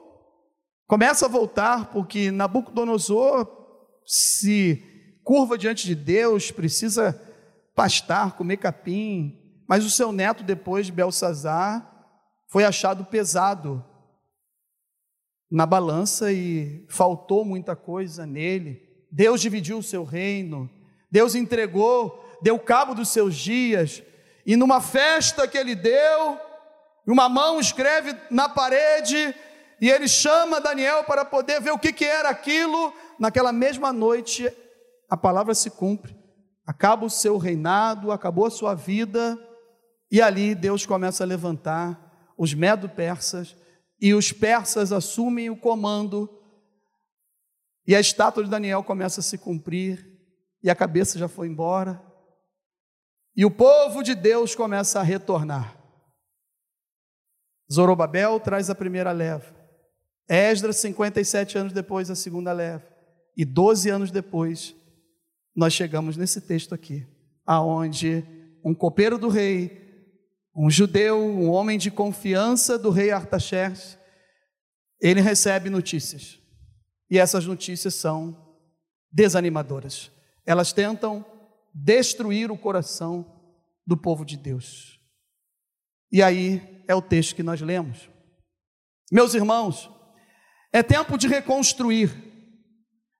começa 0.88 1.26
a 1.26 1.30
voltar, 1.30 1.92
porque 1.92 2.32
Nabucodonosor 2.32 3.48
se 4.06 5.20
curva 5.24 5.58
diante 5.58 5.86
de 5.86 5.94
Deus, 5.94 6.50
precisa 6.50 7.22
pastar, 7.76 8.38
comer 8.38 8.58
capim, 8.58 9.38
mas 9.68 9.86
o 9.86 9.90
seu 9.90 10.12
neto, 10.12 10.44
depois 10.44 10.86
de 10.86 10.94
Belsazar, 10.94 11.94
foi 12.48 12.64
achado 12.64 13.04
pesado 13.04 13.84
na 15.52 15.66
balança 15.66 16.32
e 16.32 16.86
faltou 16.90 17.44
muita 17.44 17.76
coisa 17.76 18.26
nele. 18.26 18.82
Deus 19.12 19.42
dividiu 19.42 19.80
o 19.80 19.84
seu 19.84 20.06
reino, 20.06 20.70
Deus 21.12 21.36
entregou, 21.36 22.24
deu 22.42 22.58
cabo 22.58 22.96
dos 22.96 23.10
seus 23.10 23.36
dias, 23.36 24.02
e 24.46 24.56
numa 24.56 24.80
festa 24.80 25.48
que 25.48 25.58
ele 25.58 25.76
deu, 25.76 26.40
uma 27.06 27.28
mão 27.28 27.60
escreve 27.60 28.16
na 28.30 28.48
parede, 28.48 29.36
e 29.80 29.90
ele 29.90 30.08
chama 30.08 30.60
Daniel 30.60 31.04
para 31.04 31.24
poder 31.24 31.62
ver 31.62 31.72
o 31.72 31.80
que, 31.80 31.94
que 31.94 32.06
era 32.06 32.30
aquilo. 32.30 32.94
Naquela 33.20 33.52
mesma 33.52 33.94
noite, 33.94 34.52
a 35.10 35.16
palavra 35.16 35.54
se 35.54 35.70
cumpre. 35.70 36.18
Acaba 36.66 37.06
o 37.06 37.10
seu 37.10 37.38
reinado, 37.38 38.12
acabou 38.12 38.46
a 38.46 38.52
sua 38.52 38.74
vida, 38.74 39.38
e 40.12 40.22
ali 40.22 40.54
Deus 40.54 40.86
começa 40.86 41.24
a 41.24 41.28
levantar 41.28 42.34
os 42.38 42.54
medo-persas, 42.54 43.56
e 44.00 44.14
os 44.14 44.32
persas 44.32 44.92
assumem 44.92 45.50
o 45.50 45.58
comando, 45.58 46.30
e 47.86 47.96
a 47.96 48.00
estátua 48.00 48.44
de 48.44 48.50
Daniel 48.50 48.84
começa 48.84 49.22
a 49.22 49.24
se 49.24 49.38
cumprir, 49.38 50.06
e 50.62 50.70
a 50.70 50.76
cabeça 50.76 51.18
já 51.18 51.28
foi 51.28 51.48
embora, 51.48 52.04
e 53.36 53.46
o 53.46 53.52
povo 53.52 54.04
de 54.04 54.14
Deus 54.14 54.54
começa 54.56 55.00
a 55.00 55.04
retornar. 55.04 55.78
Zorobabel 57.72 58.40
traz 58.40 58.70
a 58.70 58.76
primeira 58.76 59.12
leva. 59.12 59.57
Esdras, 60.28 60.78
57 60.78 61.58
anos 61.58 61.74
depois, 61.74 62.10
a 62.10 62.16
segunda 62.16 62.52
leva. 62.52 62.86
E 63.36 63.46
12 63.46 63.90
anos 63.90 64.12
depois, 64.12 64.76
nós 65.56 65.74
chegamos 65.74 66.18
nesse 66.18 66.42
texto 66.42 66.76
aqui, 66.76 67.06
aonde 67.46 68.26
um 68.64 68.74
copeiro 68.74 69.18
do 69.18 69.30
rei, 69.30 69.86
um 70.56 70.70
judeu, 70.70 71.18
um 71.20 71.50
homem 71.50 71.78
de 71.78 71.90
confiança 71.92 72.78
do 72.78 72.90
rei 72.90 73.12
Artaxerxes, 73.12 73.98
ele 75.00 75.22
recebe 75.22 75.70
notícias. 75.70 76.40
E 77.10 77.18
essas 77.18 77.46
notícias 77.46 77.94
são 77.96 78.36
desanimadoras. 79.12 80.12
Elas 80.46 80.74
tentam 80.74 81.26
destruir 81.74 82.52
o 82.52 82.58
coração 82.58 83.26
do 83.86 83.96
povo 83.96 84.26
de 84.26 84.36
Deus. 84.36 85.00
E 86.12 86.22
aí 86.22 86.84
é 86.88 86.96
o 86.96 87.02
texto 87.02 87.36
que 87.36 87.44
nós 87.44 87.62
lemos. 87.62 88.10
Meus 89.12 89.34
irmãos, 89.34 89.90
é 90.72 90.84
tempo 90.84 91.18
de 91.18 91.28
reconstruir, 91.28 92.12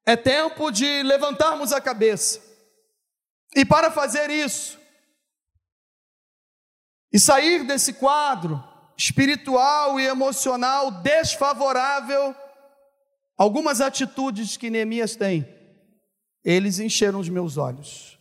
é 0.06 0.16
tempo 0.16 0.72
de 0.72 1.04
levantarmos 1.04 1.72
a 1.72 1.82
cabeça. 1.82 2.42
E 3.56 3.66
para 3.66 3.90
fazer 3.90 4.30
isso, 4.30 4.78
e 7.12 7.20
sair 7.20 7.66
desse 7.66 7.94
quadro 7.94 8.64
espiritual 8.98 10.00
e 10.00 10.06
emocional 10.06 10.92
desfavorável, 10.92 12.36
algumas 13.38 13.80
atitudes 13.80 14.58
que 14.58 14.70
Neemias 14.70 15.16
tem, 15.16 15.48
eles 16.44 16.80
encheram 16.80 17.20
os 17.20 17.30
meus 17.30 17.58
olhos 17.58 18.18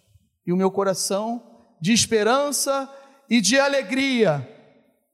e 0.46 0.52
o 0.52 0.56
meu 0.56 0.70
coração 0.70 1.74
de 1.80 1.92
esperança 1.92 2.92
e 3.28 3.40
de 3.40 3.58
alegria, 3.58 4.46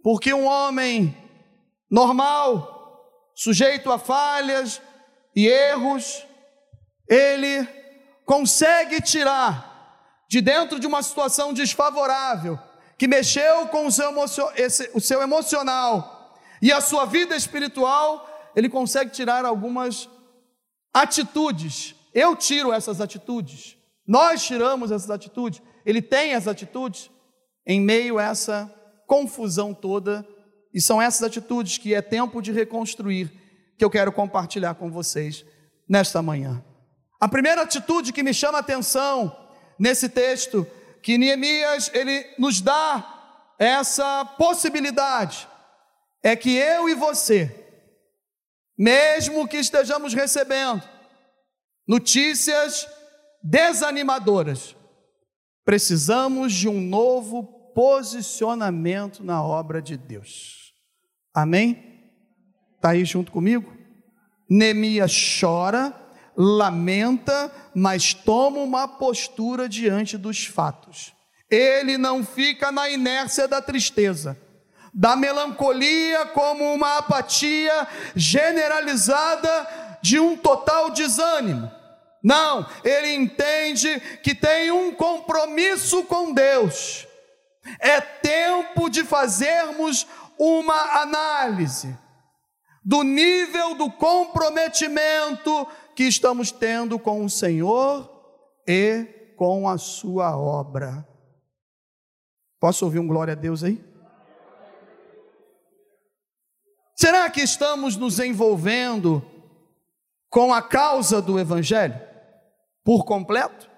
porque 0.03 0.33
um 0.35 0.47
homem 0.47 1.17
normal, 1.91 2.82
sujeito 3.35 3.91
a 3.91 3.99
falhas 3.99 4.81
e 5.35 5.47
erros, 5.47 6.27
ele 7.09 7.67
consegue 8.25 9.01
tirar 9.01 9.73
de 10.29 10.41
dentro 10.41 10.81
de 10.81 10.87
uma 10.87 11.03
situação 11.03 11.53
desfavorável, 11.53 12.59
que 12.97 13.07
mexeu 13.07 13.67
com 13.69 13.87
o 13.87 13.93
seu, 13.93 14.51
esse, 14.57 14.91
o 14.95 15.01
seu 15.01 15.21
emocional 15.21 16.39
e 16.63 16.73
a 16.73 16.81
sua 16.81 17.05
vida 17.05 17.37
espiritual, 17.37 18.27
ele 18.55 18.69
consegue 18.69 19.11
tirar 19.11 19.45
algumas 19.45 20.09
atitudes. 20.95 21.95
Eu 22.15 22.37
tiro 22.37 22.73
essas 22.73 23.01
atitudes, 23.01 23.77
nós 24.07 24.43
tiramos 24.45 24.91
essas 24.91 25.11
atitudes, 25.11 25.61
ele 25.85 26.01
tem 26.01 26.35
as 26.35 26.47
atitudes 26.47 27.11
em 27.67 27.81
meio 27.81 28.19
a 28.19 28.23
essa 28.23 28.73
confusão 29.07 29.75
toda, 29.75 30.27
e 30.73 30.81
são 30.81 31.01
essas 31.01 31.23
atitudes 31.23 31.79
que 31.79 31.95
é 31.95 32.01
tempo 32.01 32.41
de 32.41 32.53
reconstruir 32.53 33.31
que 33.77 33.85
eu 33.85 33.91
quero 33.91 34.13
compartilhar 34.13 34.75
com 34.75 34.91
vocês 34.91 35.45
nesta 35.89 36.23
manhã. 36.23 36.65
A 37.21 37.29
primeira 37.29 37.63
atitude 37.63 38.13
que 38.13 38.23
me 38.23 38.33
chama 38.33 38.59
a 38.59 38.61
atenção 38.61 39.37
nesse 39.79 40.09
texto 40.09 40.67
que 41.03 41.19
Neemias 41.19 41.91
ele 41.93 42.25
nos 42.39 42.61
dá 42.61 43.53
essa 43.59 44.25
possibilidade 44.25 45.49
é 46.23 46.37
que 46.37 46.55
eu 46.57 46.89
e 46.89 46.95
você, 46.95 47.51
mesmo 48.79 49.47
que 49.47 49.57
estejamos 49.57 50.15
recebendo 50.15 50.83
notícias 51.87 52.89
desanimadoras, 53.43 54.77
precisamos 55.65 56.53
de 56.53 56.69
um 56.69 56.81
novo 56.81 57.45
posicionamento 57.75 59.25
na 59.25 59.43
obra 59.43 59.83
de 59.83 59.97
Deus. 59.97 60.62
Amém? 61.35 62.03
Está 62.77 62.91
aí 62.91 63.05
junto 63.05 63.33
comigo? 63.33 63.73
Neemias 64.49 65.13
chora, 65.41 65.95
lamenta, 66.37 67.51
mas 67.75 68.13
toma 68.13 68.59
uma 68.59 68.87
postura 68.87 69.69
diante 69.69 70.19
dos 70.19 70.45
fatos. 70.45 71.13
Ele 71.51 71.97
não 71.97 72.25
fica 72.25 72.73
na 72.73 72.89
inércia 72.89 73.47
da 73.47 73.63
tristeza, 73.63 74.39
da 74.93 75.17
melancolia 75.17 76.27
como 76.27 76.73
uma 76.73 76.99
apatia 76.99 77.87
generalizada 78.17 79.99
de 80.03 80.19
um 80.19 80.37
total 80.37 80.91
desânimo. 80.91 81.71
Não, 82.23 82.67
ele 82.85 83.15
entende 83.15 84.01
que 84.23 84.35
tem 84.35 84.71
um 84.71 84.93
compromisso 84.93 86.05
com 86.05 86.33
Deus. 86.33 87.07
É 87.79 88.01
tempo 88.01 88.89
de 88.89 89.05
fazermos 89.05 90.07
uma 90.39 91.03
análise 91.03 91.97
do 92.85 93.03
nível 93.03 93.75
do 93.75 93.91
comprometimento 93.91 95.67
que 95.95 96.05
estamos 96.05 96.51
tendo 96.51 96.99
com 96.99 97.25
o 97.25 97.31
Senhor 97.31 98.11
e 98.67 99.05
com 99.37 99.69
a 99.69 99.79
sua 99.79 100.37
obra. 100.37 101.07
Posso 102.59 102.85
ouvir 102.85 102.99
um 102.99 103.07
glória 103.07 103.33
a 103.33 103.37
Deus 103.37 103.63
aí? 103.63 103.83
Será 106.97 107.29
que 107.31 107.41
estamos 107.41 107.97
nos 107.97 108.19
envolvendo 108.19 109.25
com 110.31 110.53
a 110.53 110.63
causa 110.63 111.21
do 111.21 111.39
Evangelho 111.39 112.01
por 112.85 113.05
completo? 113.05 113.71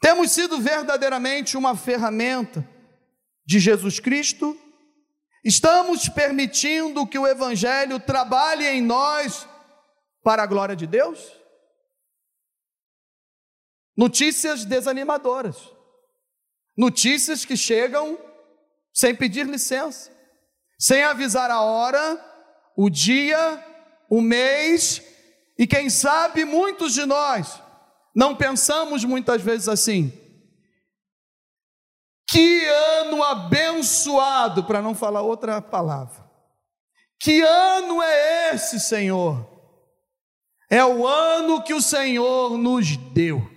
Temos 0.00 0.30
sido 0.32 0.60
verdadeiramente 0.60 1.56
uma 1.56 1.74
ferramenta 1.74 2.73
de 3.46 3.58
Jesus 3.58 4.00
Cristo 4.00 4.58
Estamos 5.44 6.08
permitindo 6.08 7.06
que 7.06 7.18
o 7.18 7.26
Evangelho 7.26 8.00
trabalhe 8.00 8.66
em 8.66 8.80
nós 8.80 9.46
para 10.22 10.42
a 10.42 10.46
glória 10.46 10.74
de 10.74 10.86
Deus? 10.86 11.20
Notícias 13.94 14.64
desanimadoras, 14.64 15.70
notícias 16.74 17.44
que 17.44 17.58
chegam 17.58 18.18
sem 18.92 19.14
pedir 19.14 19.46
licença, 19.46 20.10
sem 20.78 21.02
avisar 21.02 21.50
a 21.50 21.60
hora, 21.60 22.18
o 22.74 22.88
dia, 22.88 23.62
o 24.08 24.22
mês, 24.22 25.02
e 25.58 25.66
quem 25.66 25.90
sabe 25.90 26.46
muitos 26.46 26.94
de 26.94 27.04
nós 27.04 27.60
não 28.16 28.34
pensamos 28.34 29.04
muitas 29.04 29.42
vezes 29.42 29.68
assim: 29.68 30.10
que 32.34 32.66
ano 32.66 33.22
abençoado, 33.22 34.64
para 34.64 34.82
não 34.82 34.92
falar 34.92 35.22
outra 35.22 35.62
palavra. 35.62 36.28
Que 37.20 37.40
ano 37.40 38.02
é 38.02 38.50
esse, 38.52 38.80
Senhor? 38.80 39.48
É 40.68 40.84
o 40.84 41.06
ano 41.06 41.62
que 41.62 41.72
o 41.72 41.80
Senhor 41.80 42.58
nos 42.58 42.96
deu. 42.96 43.48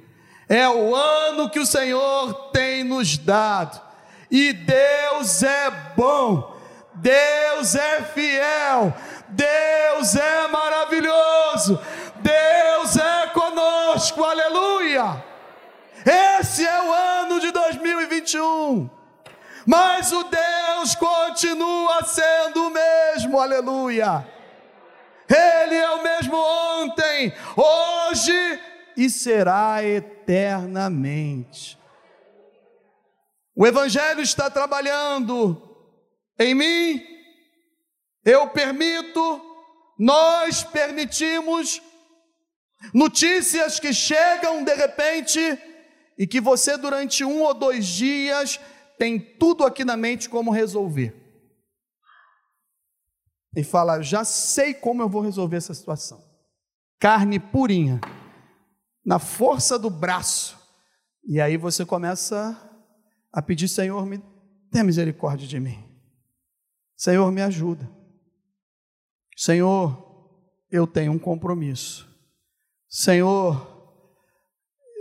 É 0.48 0.70
o 0.70 0.96
ano 0.96 1.50
que 1.50 1.60
o 1.60 1.66
Senhor 1.66 2.52
tem 2.52 2.84
nos 2.84 3.18
dado. 3.18 3.82
E 4.30 4.54
Deus 4.54 5.42
é 5.42 5.72
bom. 5.96 6.56
Deus 6.94 7.74
é 7.74 8.04
fiel. 8.04 8.94
Deus 9.30 10.16
é 10.16 10.48
maravilhoso. 10.50 11.80
Deus 12.18 12.96
é 12.96 13.26
conosco. 13.34 14.24
Aleluia. 14.24 15.27
Esse 16.10 16.66
é 16.66 16.82
o 16.82 16.94
ano 16.94 17.40
de 17.42 17.52
2021. 17.52 18.90
Mas 19.66 20.14
o 20.14 20.24
Deus 20.24 20.96
continua 20.96 22.02
sendo 22.06 22.68
o 22.68 22.70
mesmo, 22.70 23.38
aleluia. 23.38 24.26
Ele 25.28 25.76
é 25.76 25.90
o 25.92 26.02
mesmo 26.02 26.38
ontem, 26.38 27.34
hoje 27.58 28.62
e 28.96 29.10
será 29.10 29.84
eternamente. 29.84 31.78
O 33.54 33.68
Evangelho 33.68 34.22
está 34.22 34.50
trabalhando 34.50 35.62
em 36.40 36.56
mim, 36.56 37.04
eu 38.24 38.48
permito, 38.48 39.42
nós 40.00 40.64
permitimos 40.64 41.82
notícias 42.94 43.82
que 43.82 43.92
chegam 43.92 44.64
de 44.64 44.74
repente 44.76 45.60
e 46.18 46.26
que 46.26 46.42
você, 46.42 46.78
durante 46.78 47.24
um 47.24 47.44
ou 47.44 47.54
dois 47.54 47.86
dias, 47.86 48.60
tem 48.98 49.20
tudo 49.20 49.64
aqui 49.64 49.86
na 49.86 49.96
mente 49.96 50.28
como 50.28 50.52
resolver. 50.52 51.16
E 53.56 53.64
fala: 53.64 54.02
já 54.02 54.24
sei 54.24 54.74
como 54.74 55.02
eu 55.02 55.10
vou 55.10 55.22
resolver 55.22 55.58
essa 55.58 55.74
situação. 55.74 56.24
Carne 57.00 57.40
purinha, 57.40 58.02
na 59.06 59.20
força 59.20 59.78
do 59.78 59.90
braço. 59.90 60.58
E 61.24 61.40
aí 61.40 61.58
você 61.58 61.86
começa 61.86 62.58
a 63.32 63.42
pedir: 63.42 63.68
Senhor, 63.68 64.06
me 64.06 64.22
tenha 64.72 64.84
misericórdia 64.84 65.48
de 65.48 65.60
mim. 65.60 65.84
Senhor, 66.96 67.32
me 67.32 67.42
ajuda. 67.44 67.88
Senhor, 69.36 70.04
eu 70.72 70.88
tenho 70.88 71.12
um 71.12 71.20
compromisso. 71.20 72.08
Senhor, 72.90 73.77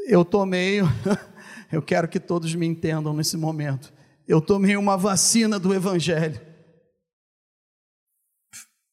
eu 0.07 0.25
tomei, 0.25 0.81
eu 1.71 1.83
quero 1.83 2.09
que 2.09 2.21
todos 2.21 2.55
me 2.55 2.67
entendam 2.67 3.13
nesse 3.13 3.37
momento. 3.37 3.93
Eu 4.27 4.41
tomei 4.41 4.77
uma 4.77 4.97
vacina 4.97 5.59
do 5.59 5.75
Evangelho. 5.75 6.41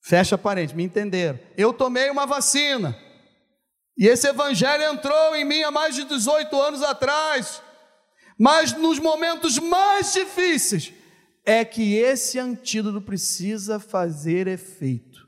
Fecha 0.02 0.36
a 0.36 0.38
parede, 0.38 0.76
me 0.76 0.84
entenderam. 0.84 1.40
Eu 1.56 1.72
tomei 1.72 2.10
uma 2.10 2.26
vacina. 2.26 2.98
E 3.98 4.08
esse 4.08 4.28
Evangelho 4.28 4.84
entrou 4.84 5.36
em 5.36 5.46
mim 5.46 5.62
há 5.64 5.72
mais 5.72 5.96
de 5.96 6.04
18 6.04 6.60
anos 6.60 6.84
atrás. 6.84 7.62
Mas 8.38 8.74
nos 8.74 9.00
momentos 9.00 9.60
mais 9.60 10.12
difíceis, 10.14 10.92
é 11.46 11.64
que 11.64 11.96
esse 11.96 12.40
antídoto 12.40 13.02
precisa 13.02 13.80
fazer 13.80 14.48
efeito. 14.48 15.28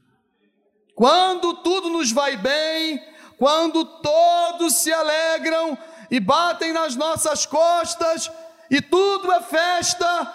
Quando 0.95 1.61
tudo 1.61 1.89
nos 1.89 2.11
vai 2.11 2.37
bem, 2.37 2.99
quando 3.37 3.83
todos 3.85 4.75
se 4.75 4.91
alegram 4.91 5.77
e 6.09 6.19
batem 6.19 6.71
nas 6.71 6.95
nossas 6.95 7.45
costas 7.45 8.31
e 8.69 8.81
tudo 8.81 9.31
é 9.31 9.41
festa, 9.41 10.33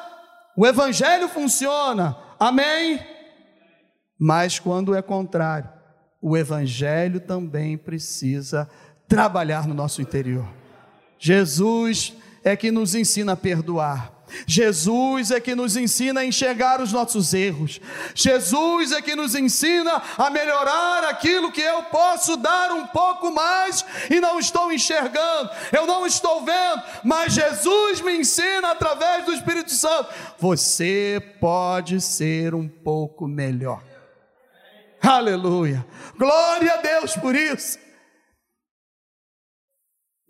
o 0.57 0.67
Evangelho 0.67 1.29
funciona, 1.29 2.17
amém? 2.39 3.01
Mas 4.19 4.59
quando 4.59 4.95
é 4.95 5.01
contrário, 5.01 5.71
o 6.21 6.37
Evangelho 6.37 7.21
também 7.21 7.79
precisa 7.79 8.69
trabalhar 9.09 9.67
no 9.67 9.75
nosso 9.75 10.03
interior. 10.03 10.49
Jesus 11.19 12.15
é 12.43 12.57
que 12.57 12.71
nos 12.71 12.95
ensina 12.95 13.33
a 13.33 13.37
perdoar. 13.37 14.21
Jesus 14.47 15.31
é 15.31 15.41
que 15.41 15.55
nos 15.55 15.77
ensina 15.77 16.21
a 16.21 16.25
enxergar 16.25 16.81
os 16.81 16.93
nossos 16.93 17.35
erros. 17.35 17.81
Jesus 18.15 18.93
é 18.93 19.03
que 19.03 19.17
nos 19.17 19.35
ensina 19.35 20.01
a 20.17 20.31
melhorar 20.31 21.05
aquilo 21.05 21.53
que 21.53 21.61
eu 21.61 21.83
posso 21.85 22.37
dar 22.37 22.71
um 22.73 22.87
pouco 22.87 23.31
mais 23.33 23.85
e 24.09 24.21
não 24.21 24.39
estou 24.39 24.73
enxergando, 24.73 25.51
eu 25.73 25.87
não 25.87 26.07
estou 26.07 26.45
vendo, 26.45 26.83
mas 27.05 27.33
Jesus 27.33 28.01
me 28.01 28.17
ensina 28.17 28.71
através 28.71 29.25
do 29.25 29.33
Espírito 29.33 29.73
Santo. 29.73 30.09
Você 30.39 31.21
pode 31.41 32.01
ser 32.01 32.55
um 32.55 32.69
pouco 32.69 33.27
melhor. 33.27 33.83
Aleluia. 35.03 35.85
Glória 36.17 36.75
a 36.75 36.77
Deus 36.77 37.17
por 37.17 37.35
isso. 37.35 37.90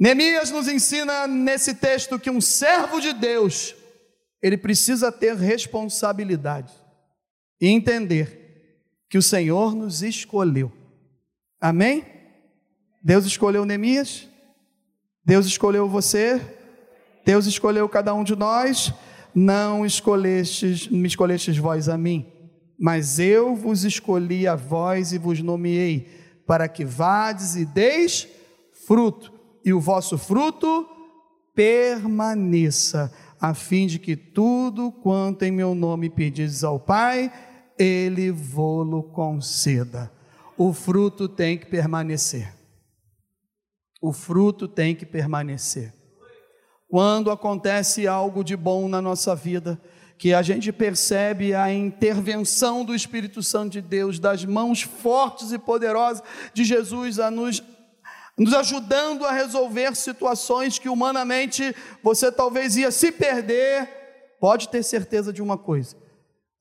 Neemias 0.00 0.50
nos 0.50 0.66
ensina 0.66 1.26
nesse 1.26 1.74
texto 1.74 2.18
que 2.18 2.30
um 2.30 2.40
servo 2.40 3.02
de 3.02 3.12
Deus 3.12 3.74
ele 4.40 4.56
precisa 4.56 5.12
ter 5.12 5.36
responsabilidade 5.36 6.72
e 7.60 7.68
entender 7.68 8.78
que 9.10 9.18
o 9.18 9.22
Senhor 9.22 9.74
nos 9.74 10.02
escolheu. 10.02 10.72
Amém? 11.60 12.06
Deus 13.02 13.26
escolheu 13.26 13.66
Neemias, 13.66 14.26
Deus 15.22 15.44
escolheu 15.44 15.86
você, 15.86 16.40
Deus 17.22 17.44
escolheu 17.44 17.86
cada 17.86 18.14
um 18.14 18.24
de 18.24 18.34
nós, 18.34 18.94
não 19.34 19.84
escolhestes, 19.84 20.88
me 20.88 21.08
escolhestes 21.08 21.58
vós 21.58 21.90
a 21.90 21.98
mim, 21.98 22.26
mas 22.78 23.18
eu 23.18 23.54
vos 23.54 23.84
escolhi 23.84 24.48
a 24.48 24.56
vós 24.56 25.12
e 25.12 25.18
vos 25.18 25.42
nomeei, 25.42 26.08
para 26.46 26.66
que 26.68 26.86
vades 26.86 27.54
e 27.54 27.66
deis 27.66 28.26
fruto, 28.86 29.39
e 29.64 29.72
o 29.72 29.80
vosso 29.80 30.16
fruto 30.16 30.88
permaneça 31.54 33.12
a 33.40 33.54
fim 33.54 33.86
de 33.86 33.98
que 33.98 34.16
tudo 34.16 34.92
quanto 34.92 35.42
em 35.44 35.50
meu 35.50 35.74
nome 35.74 36.10
pedis 36.10 36.62
ao 36.62 36.78
Pai, 36.78 37.32
Ele 37.78 38.30
vô-lo 38.30 39.02
conceda. 39.02 40.12
O 40.56 40.72
fruto 40.72 41.28
tem 41.28 41.56
que 41.56 41.66
permanecer. 41.66 42.54
O 44.00 44.12
fruto 44.12 44.68
tem 44.68 44.94
que 44.94 45.06
permanecer. 45.06 45.94
Quando 46.88 47.30
acontece 47.30 48.06
algo 48.06 48.42
de 48.42 48.56
bom 48.56 48.88
na 48.88 49.00
nossa 49.00 49.34
vida, 49.34 49.80
que 50.18 50.34
a 50.34 50.42
gente 50.42 50.70
percebe 50.70 51.54
a 51.54 51.72
intervenção 51.72 52.84
do 52.84 52.94
Espírito 52.94 53.42
Santo 53.42 53.72
de 53.72 53.80
Deus, 53.80 54.18
das 54.18 54.44
mãos 54.44 54.82
fortes 54.82 55.50
e 55.50 55.58
poderosas 55.58 56.22
de 56.52 56.62
Jesus 56.62 57.18
a 57.18 57.30
nos 57.30 57.62
nos 58.40 58.54
ajudando 58.54 59.26
a 59.26 59.32
resolver 59.32 59.94
situações 59.94 60.78
que 60.78 60.88
humanamente 60.88 61.76
você 62.02 62.32
talvez 62.32 62.74
ia 62.74 62.90
se 62.90 63.12
perder. 63.12 63.86
Pode 64.40 64.70
ter 64.70 64.82
certeza 64.82 65.30
de 65.30 65.42
uma 65.42 65.58
coisa: 65.58 65.94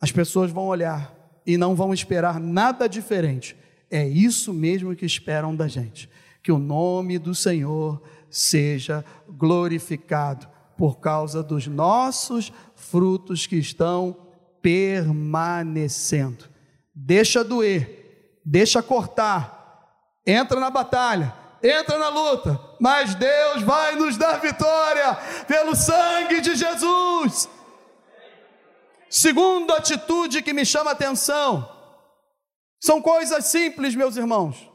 as 0.01 0.11
pessoas 0.11 0.51
vão 0.51 0.67
olhar 0.67 1.15
e 1.47 1.57
não 1.57 1.77
vão 1.77 1.93
esperar 1.93 2.37
nada 2.37 2.89
diferente. 2.89 3.55
É 3.89 4.05
isso 4.05 4.53
mesmo 4.53 4.93
que 4.93 5.05
esperam 5.05 5.55
da 5.55 5.69
gente. 5.69 6.09
Que 6.43 6.51
o 6.51 6.59
nome 6.59 7.17
do 7.17 7.33
Senhor 7.33 8.01
seja 8.29 9.05
glorificado 9.29 10.49
por 10.77 10.99
causa 10.99 11.41
dos 11.41 11.65
nossos 11.65 12.51
frutos 12.75 13.47
que 13.47 13.55
estão 13.55 14.17
permanecendo. 14.61 16.43
Deixa 16.93 17.41
doer, 17.41 18.41
deixa 18.45 18.83
cortar, 18.83 20.19
entra 20.27 20.59
na 20.59 20.69
batalha, 20.69 21.38
entra 21.61 21.97
na 21.97 22.09
luta, 22.09 22.59
mas 22.79 23.15
Deus 23.15 23.61
vai 23.63 23.95
nos 23.95 24.17
dar 24.17 24.39
vitória 24.39 25.15
pelo 25.47 25.75
sangue 25.75 26.41
de 26.41 26.55
Jesus. 26.55 27.49
Segunda 29.09 29.77
atitude 29.77 30.41
que 30.41 30.53
me 30.53 30.65
chama 30.65 30.91
a 30.91 30.93
atenção, 30.93 31.67
são 32.79 33.01
coisas 33.01 33.45
simples, 33.45 33.95
meus 33.95 34.15
irmãos. 34.15 34.69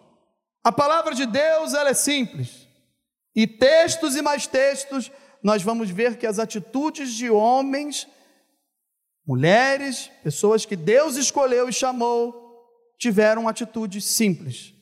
A 0.62 0.70
palavra 0.70 1.14
de 1.14 1.24
Deus, 1.24 1.72
ela 1.72 1.90
é 1.90 1.94
simples. 1.94 2.68
E 3.34 3.46
textos 3.46 4.14
e 4.16 4.22
mais 4.22 4.46
textos, 4.46 5.10
nós 5.42 5.62
vamos 5.62 5.90
ver 5.90 6.18
que 6.18 6.26
as 6.26 6.38
atitudes 6.38 7.12
de 7.14 7.30
homens, 7.30 8.06
mulheres, 9.26 10.10
pessoas 10.22 10.66
que 10.66 10.76
Deus 10.76 11.16
escolheu 11.16 11.68
e 11.68 11.72
chamou, 11.72 12.42
tiveram 12.98 13.48
atitudes 13.48 14.04
simples. 14.04 14.73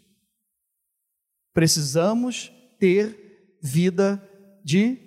Precisamos 1.53 2.53
ter 2.79 3.59
vida 3.62 4.23
de 4.65 4.99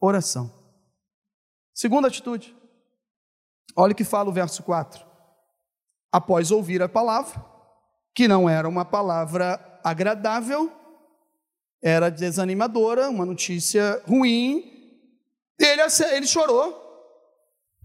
oração. 0.00 0.52
Segunda 1.74 2.08
atitude. 2.08 2.56
Olha 3.76 3.92
o 3.92 3.94
que 3.94 4.04
fala 4.04 4.28
o 4.28 4.32
verso 4.32 4.62
4. 4.62 5.06
Após 6.10 6.50
ouvir 6.50 6.82
a 6.82 6.88
palavra, 6.88 7.44
que 8.14 8.26
não 8.26 8.48
era 8.48 8.68
uma 8.68 8.84
palavra 8.84 9.80
agradável, 9.84 10.72
era 11.82 12.10
desanimadora, 12.10 13.08
uma 13.08 13.24
notícia 13.24 14.02
ruim, 14.06 14.78
ele, 15.58 15.82
ele 16.12 16.26
chorou, 16.26 16.88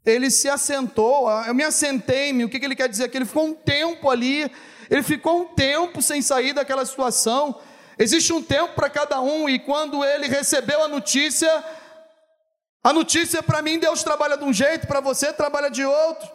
ele 0.06 0.30
se 0.32 0.49
assentou, 0.49 1.30
eu 1.45 1.54
me 1.54 1.63
assentei-me, 1.63 2.45
o 2.45 2.49
que 2.49 2.58
ele 2.58 2.76
quer 2.76 2.89
dizer? 2.89 3.10
Que 3.10 3.17
ele 3.17 3.26
ficou 3.26 3.45
um 3.45 3.54
tempo 3.54 4.10
ali, 4.10 4.52
ele 4.89 5.04
ficou 5.04 5.41
um 5.41 5.54
tempo 5.54 6.02
sem 6.02 6.21
sair 6.21 6.54
daquela 6.54 6.86
situação, 6.86 7.60
Existe 7.97 8.34
um 8.34 8.41
tempo 8.41 8.73
para 8.73 8.89
cada 8.89 9.21
um, 9.21 9.47
e 9.47 9.60
quando 9.60 10.03
ele 10.03 10.27
recebeu 10.27 10.84
a 10.84 10.88
notícia, 10.88 11.63
a 12.84 12.91
notícia 12.91 13.43
para 13.43 13.62
mim, 13.62 13.79
Deus 13.79 14.03
trabalha 14.03 14.38
de 14.38 14.43
um 14.43 14.53
jeito, 14.53 14.88
para 14.88 14.99
você 14.99 15.32
trabalha 15.32 15.69
de 15.69 15.86
outro. 15.86 16.29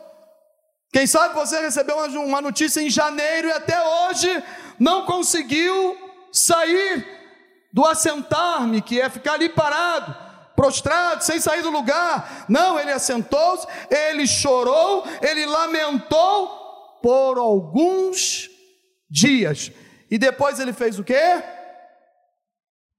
Quem 0.93 1.07
sabe 1.07 1.35
você 1.35 1.61
recebeu 1.61 1.97
uma 1.97 2.41
notícia 2.41 2.81
em 2.81 2.89
janeiro 2.89 3.49
e 3.49 3.53
até 3.53 3.79
hoje 3.81 4.43
não 4.79 5.05
conseguiu 5.05 5.97
sair 6.33 7.07
do 7.73 7.85
assentar-me, 7.85 8.81
que 8.81 9.01
é 9.01 9.09
ficar 9.11 9.35
ali 9.35 9.49
parado, 9.51 10.17
prostrado, 10.57 11.23
sem 11.23 11.39
sair 11.39 11.63
do 11.63 11.71
lugar. 11.71 12.47
Não, 12.49 12.79
ele 12.81 12.91
assentou-se, 12.91 13.67
ele 13.91 14.27
chorou, 14.27 15.05
ele 15.21 15.45
lamentou 15.45 16.99
por 17.03 17.39
alguns 17.39 18.49
dias. 19.11 19.71
E 20.11 20.19
depois 20.19 20.59
ele 20.59 20.73
fez 20.73 20.99
o 20.99 21.05
quê? 21.05 21.43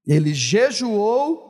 Ele 0.06 0.34
jejuou 0.34 1.50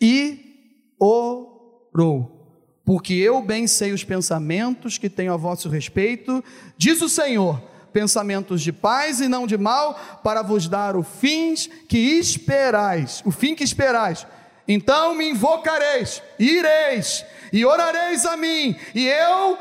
e 0.00 0.94
orou. 0.98 2.40
Porque 2.84 3.14
eu 3.14 3.40
bem 3.42 3.66
sei 3.66 3.92
os 3.92 4.02
pensamentos 4.02 4.98
que 4.98 5.08
tenho 5.08 5.32
a 5.32 5.36
vosso 5.36 5.68
respeito, 5.68 6.42
diz 6.76 7.00
o 7.00 7.08
Senhor, 7.08 7.60
pensamentos 7.92 8.62
de 8.62 8.72
paz 8.72 9.20
e 9.20 9.28
não 9.28 9.46
de 9.46 9.56
mal, 9.56 9.94
para 10.24 10.42
vos 10.42 10.66
dar 10.66 10.96
o 10.96 11.02
fim 11.02 11.54
que 11.88 11.98
esperais, 12.18 13.22
o 13.24 13.30
fim 13.30 13.54
que 13.54 13.64
esperais. 13.64 14.26
Então 14.66 15.14
me 15.14 15.30
invocareis, 15.30 16.22
ireis 16.38 17.24
e 17.52 17.64
orareis 17.64 18.24
a 18.24 18.36
mim, 18.36 18.76
e 18.94 19.06
eu 19.06 19.58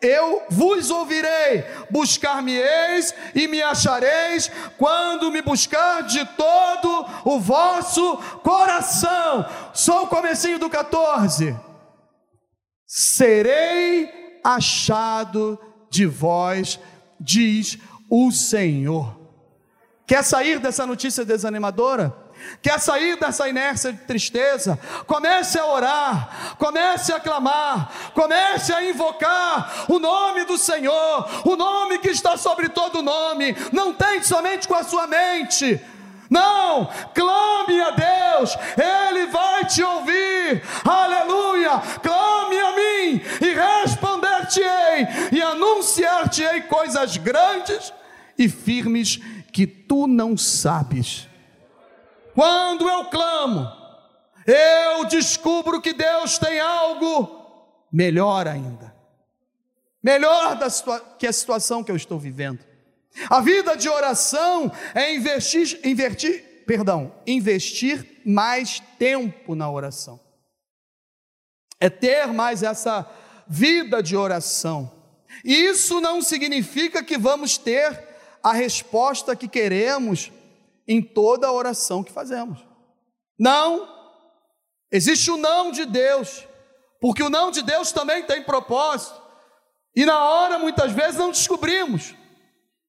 eu 0.00 0.42
vos 0.50 0.90
ouvirei, 0.90 1.64
buscar-me-eis 1.90 3.14
e 3.34 3.46
me 3.48 3.62
achareis, 3.62 4.50
quando 4.78 5.30
me 5.30 5.42
buscar 5.42 6.02
de 6.02 6.24
todo 6.36 7.06
o 7.24 7.38
vosso 7.38 8.16
coração. 8.42 9.46
Só 9.72 10.04
o 10.04 10.08
comecinho 10.08 10.58
do 10.58 10.68
14. 10.68 11.56
Serei 12.86 14.40
achado 14.44 15.58
de 15.90 16.06
vós, 16.06 16.78
diz 17.20 17.78
o 18.10 18.30
Senhor. 18.30 19.18
Quer 20.06 20.22
sair 20.22 20.58
dessa 20.58 20.86
notícia 20.86 21.24
desanimadora? 21.24 22.21
Quer 22.60 22.78
sair 22.78 23.18
dessa 23.18 23.48
inércia 23.48 23.92
de 23.92 23.98
tristeza? 23.98 24.78
Comece 25.06 25.58
a 25.58 25.66
orar, 25.66 26.56
comece 26.58 27.12
a 27.12 27.20
clamar, 27.20 27.90
comece 28.14 28.72
a 28.72 28.84
invocar 28.84 29.86
o 29.88 29.98
nome 29.98 30.44
do 30.44 30.56
Senhor, 30.56 31.28
o 31.44 31.56
nome 31.56 31.98
que 31.98 32.10
está 32.10 32.36
sobre 32.36 32.68
todo 32.68 33.02
nome. 33.02 33.56
Não 33.72 33.92
tente 33.92 34.26
somente 34.26 34.68
com 34.68 34.74
a 34.74 34.84
sua 34.84 35.06
mente. 35.06 35.80
Não, 36.30 36.88
clame 37.14 37.78
a 37.82 37.90
Deus, 37.90 38.56
Ele 38.78 39.26
vai 39.26 39.66
te 39.66 39.82
ouvir, 39.82 40.62
aleluia. 40.82 41.78
Clame 42.02 42.58
a 42.58 42.72
mim 42.72 43.22
e 43.42 43.54
responder-te-ei, 43.54 45.08
e 45.30 45.42
anunciar-te-ei 45.42 46.62
coisas 46.62 47.18
grandes 47.18 47.92
e 48.38 48.48
firmes 48.48 49.20
que 49.52 49.66
tu 49.66 50.06
não 50.06 50.34
sabes. 50.34 51.28
Quando 52.34 52.88
eu 52.88 53.06
clamo, 53.06 53.70
eu 54.46 55.04
descubro 55.04 55.80
que 55.80 55.92
Deus 55.92 56.38
tem 56.38 56.58
algo 56.60 57.40
melhor 57.92 58.48
ainda. 58.48 58.94
Melhor 60.02 60.58
que 61.18 61.26
a 61.26 61.32
situação 61.32 61.84
que 61.84 61.92
eu 61.92 61.96
estou 61.96 62.18
vivendo. 62.18 62.64
A 63.28 63.40
vida 63.40 63.76
de 63.76 63.88
oração 63.88 64.72
é 64.94 65.14
investir, 65.14 65.78
investir, 65.84 66.64
perdão, 66.66 67.12
investir 67.26 68.20
mais 68.24 68.80
tempo 68.98 69.54
na 69.54 69.70
oração. 69.70 70.18
é 71.78 71.90
ter 71.90 72.28
mais 72.28 72.62
essa 72.62 73.04
vida 73.48 74.00
de 74.00 74.16
oração. 74.16 74.90
Isso 75.44 76.00
não 76.00 76.22
significa 76.22 77.02
que 77.02 77.18
vamos 77.18 77.58
ter 77.58 78.00
a 78.40 78.52
resposta 78.52 79.34
que 79.34 79.48
queremos 79.48 80.30
em 80.86 81.02
toda 81.02 81.46
a 81.46 81.52
oração 81.52 82.02
que 82.02 82.12
fazemos. 82.12 82.64
Não, 83.38 83.88
existe 84.90 85.30
o 85.30 85.36
não 85.36 85.70
de 85.70 85.84
Deus, 85.84 86.46
porque 87.00 87.22
o 87.22 87.30
não 87.30 87.50
de 87.50 87.62
Deus 87.62 87.92
também 87.92 88.24
tem 88.24 88.42
propósito, 88.42 89.20
e 89.94 90.06
na 90.06 90.24
hora 90.24 90.58
muitas 90.58 90.92
vezes 90.92 91.16
não 91.16 91.30
descobrimos, 91.30 92.14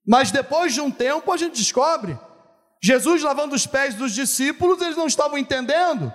mas 0.05 0.31
depois 0.31 0.73
de 0.73 0.81
um 0.81 0.91
tempo 0.91 1.31
a 1.31 1.37
gente 1.37 1.57
descobre. 1.57 2.17
Jesus 2.81 3.23
lavando 3.23 3.55
os 3.55 3.65
pés 3.65 3.95
dos 3.95 4.13
discípulos, 4.13 4.81
eles 4.81 4.97
não 4.97 5.07
estavam 5.07 5.37
entendendo. 5.37 6.11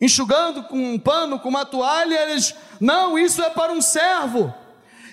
Enxugando 0.00 0.64
com 0.64 0.76
um 0.76 0.98
pano, 0.98 1.40
com 1.40 1.48
uma 1.48 1.64
toalha, 1.64 2.30
eles, 2.30 2.54
não, 2.78 3.18
isso 3.18 3.42
é 3.42 3.48
para 3.48 3.72
um 3.72 3.80
servo, 3.80 4.52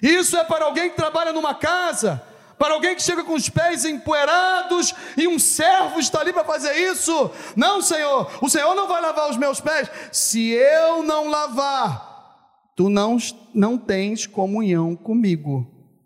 isso 0.02 0.36
é 0.36 0.44
para 0.44 0.66
alguém 0.66 0.90
que 0.90 0.96
trabalha 0.96 1.32
numa 1.32 1.54
casa, 1.54 2.22
para 2.62 2.76
alguém 2.76 2.96
que 2.96 3.02
chega 3.02 3.24
com 3.24 3.34
os 3.34 3.50
pés 3.50 3.86
empoeirados 3.86 4.94
e 5.18 5.28
um 5.28 5.40
servo 5.40 6.00
está 6.00 6.20
ali 6.20 6.32
para 6.32 6.46
fazer 6.46 6.76
isso. 6.76 7.32
Não, 7.56 7.82
Senhor, 7.82 8.30
o 8.40 8.48
Senhor 8.48 8.76
não 8.76 8.88
vai 8.88 9.02
lavar 9.02 9.32
os 9.32 9.38
meus 9.38 9.60
pés. 9.60 9.90
Se 10.12 10.52
eu 10.52 11.02
não 11.02 11.28
lavar, 11.28 12.70
tu 12.76 12.88
não, 12.88 13.18
não 13.52 13.80
tens 13.80 14.28
comunhão 14.28 14.96
comigo. 14.96 15.66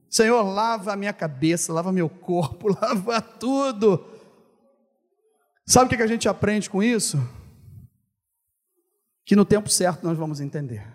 Senhor, 0.10 0.42
lava 0.44 0.94
a 0.94 0.96
minha 0.96 1.12
cabeça, 1.12 1.74
lava 1.74 1.92
meu 1.92 2.08
corpo, 2.08 2.70
lava 2.82 3.20
tudo. 3.20 4.06
Sabe 5.68 5.94
o 5.94 5.98
que 5.98 6.02
a 6.02 6.08
gente 6.08 6.30
aprende 6.30 6.70
com 6.70 6.82
isso? 6.82 7.20
que 9.26 9.36
no 9.36 9.44
tempo 9.44 9.68
certo 9.68 10.04
nós 10.04 10.18
vamos 10.18 10.40
entender. 10.40 10.88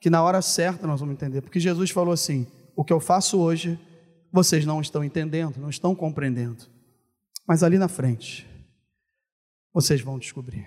Que 0.00 0.08
na 0.08 0.22
hora 0.22 0.40
certa 0.40 0.86
nós 0.86 1.00
vamos 1.00 1.14
entender. 1.14 1.42
Porque 1.42 1.58
Jesus 1.58 1.90
falou 1.90 2.14
assim: 2.14 2.46
o 2.74 2.84
que 2.84 2.92
eu 2.92 3.00
faço 3.00 3.38
hoje, 3.38 3.78
vocês 4.32 4.64
não 4.64 4.80
estão 4.80 5.04
entendendo, 5.04 5.58
não 5.58 5.70
estão 5.70 5.94
compreendendo. 5.94 6.64
Mas 7.46 7.62
ali 7.62 7.78
na 7.78 7.88
frente, 7.88 8.46
vocês 9.72 10.00
vão 10.00 10.18
descobrir. 10.18 10.66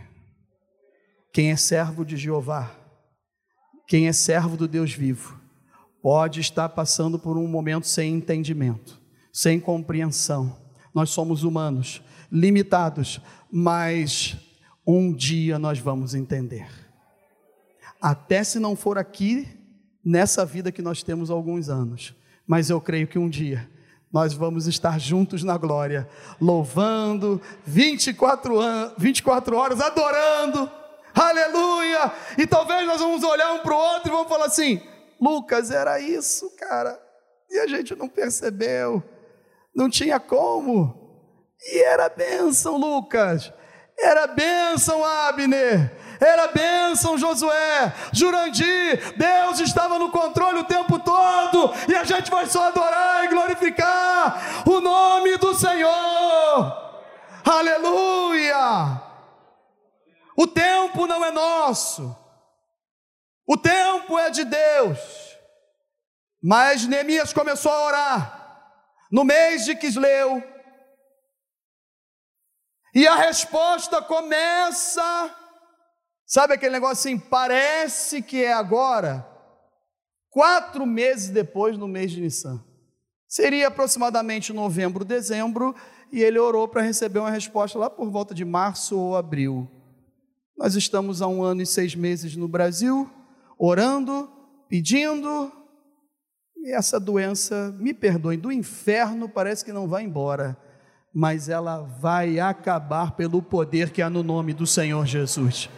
Quem 1.34 1.52
é 1.52 1.56
servo 1.56 2.06
de 2.06 2.18
Jeová, 2.18 2.76
quem 3.88 4.08
é 4.08 4.14
servo 4.14 4.56
do 4.56 4.68
Deus 4.68 4.94
vivo, 4.94 5.40
pode 6.02 6.40
estar 6.40 6.70
passando 6.70 7.20
por 7.20 7.38
um 7.38 7.48
momento 7.48 7.88
sem 7.88 8.14
entendimento, 8.14 9.00
sem 9.34 9.60
compreensão. 9.60 10.56
Nós 10.94 11.10
somos 11.10 11.44
humanos, 11.44 12.02
limitados, 12.32 13.20
mas 13.52 14.38
um 14.86 15.14
dia 15.14 15.60
nós 15.60 15.80
vamos 15.80 16.16
entender. 16.16 16.68
Até 18.02 18.44
se 18.44 18.60
não 18.60 18.76
for 18.76 18.98
aqui, 18.98 19.48
nessa 20.04 20.46
vida 20.46 20.72
que 20.72 20.82
nós 20.82 21.04
temos 21.04 21.30
alguns 21.30 21.70
anos, 21.70 22.16
mas 22.50 22.72
eu 22.72 22.82
creio 22.82 23.08
que 23.08 23.20
um 23.20 23.30
dia 23.30 23.70
nós 24.12 24.34
vamos 24.34 24.66
estar 24.66 25.00
juntos 25.00 25.44
na 25.44 25.56
glória, 25.56 26.10
louvando 26.42 27.40
24, 27.64 28.60
an 28.60 28.92
24 28.98 29.56
horas, 29.56 29.80
adorando, 29.80 30.70
aleluia! 31.14 32.12
E 32.36 32.48
talvez 32.48 32.88
nós 32.88 33.00
vamos 33.00 33.24
olhar 33.24 33.54
um 33.54 33.60
para 33.60 33.76
o 33.76 33.78
outro 33.78 34.10
e 34.10 34.12
vamos 34.12 34.28
falar 34.28 34.46
assim: 34.46 34.82
Lucas, 35.22 35.70
era 35.70 36.00
isso, 36.00 36.50
cara, 36.58 37.00
e 37.52 37.60
a 37.60 37.68
gente 37.68 37.96
não 37.96 38.10
percebeu, 38.10 39.04
não 39.76 39.88
tinha 39.88 40.20
como, 40.20 41.00
e 41.62 41.84
era 41.84 42.10
bênção, 42.10 42.78
Lucas. 42.78 43.54
Era 43.96 44.26
bênção, 44.26 45.04
Abner. 45.06 45.92
Era 46.20 46.48
bênção, 46.48 47.18
Josué. 47.18 47.94
Jurandir, 48.12 49.18
Deus 49.18 49.60
estava 49.60 49.98
no 49.98 50.12
controle 50.12 50.60
o 50.60 50.66
tempo 50.66 51.00
todo. 51.00 51.74
E 51.88 51.96
a 51.96 52.04
gente 52.04 52.30
vai 52.30 52.46
só 52.46 52.68
adorar 52.68 53.24
e 53.24 53.30
glorificar 53.30 54.64
o 54.68 54.82
nome 54.82 55.38
do 55.38 55.54
Senhor. 55.56 55.92
Aleluia. 57.46 59.02
O 60.36 60.46
tempo 60.46 61.08
não 61.08 61.24
é 61.24 61.32
nosso. 61.32 62.16
O 63.48 63.58
tempo 63.58 64.20
é 64.20 64.30
de 64.30 64.44
Deus. 64.44 65.00
Mas 66.42 66.86
Neemias 66.86 67.34
começou 67.34 67.72
a 67.72 67.86
orar. 67.86 68.36
No 69.12 69.24
mês 69.24 69.66
de 69.66 69.76
Quisleu, 69.76 70.44
e 72.94 73.08
a 73.08 73.16
resposta 73.16 74.02
começa, 74.02 75.36
sabe 76.30 76.54
aquele 76.54 76.74
negócio 76.74 76.94
assim, 76.94 77.18
parece 77.18 78.22
que 78.22 78.44
é 78.44 78.54
agora, 78.54 79.28
quatro 80.30 80.86
meses 80.86 81.30
depois, 81.30 81.78
no 81.78 81.88
mês 81.88 82.12
de 82.12 82.22
Nissan. 82.22 82.64
Seria 83.28 83.68
aproximadamente 83.68 84.54
novembro, 84.54 85.04
dezembro, 85.04 85.76
e 86.12 86.22
ele 86.22 86.38
orou 86.38 86.68
para 86.68 86.84
receber 86.84 87.20
uma 87.20 87.32
resposta 87.32 87.78
lá 87.80 87.90
por 87.90 88.10
volta 88.12 88.34
de 88.34 88.46
março 88.46 88.98
ou 88.98 89.18
abril. 89.18 89.68
Nós 90.56 90.76
estamos 90.76 91.22
há 91.22 91.28
um 91.28 91.42
ano 91.42 91.64
e 91.64 91.66
seis 91.66 91.96
meses 91.96 92.36
no 92.36 92.48
Brasil, 92.48 93.10
orando, 93.58 94.30
pedindo, 94.70 95.52
e 96.58 96.72
essa 96.72 97.00
doença, 97.00 97.76
me 97.80 97.94
perdoem, 97.94 98.38
do 98.38 98.52
inferno 98.52 99.28
parece 99.28 99.66
que 99.66 99.74
não 99.74 99.88
vai 99.88 100.04
embora 100.04 100.58
mas 101.14 101.50
ela 101.50 101.82
vai 102.00 102.40
acabar 102.40 103.12
pelo 103.12 103.42
poder 103.42 103.90
que 103.90 104.02
há 104.02 104.10
no 104.10 104.24
nome 104.24 104.54
do 104.54 104.68
Senhor 104.68 105.06
Jesus. 105.06 105.70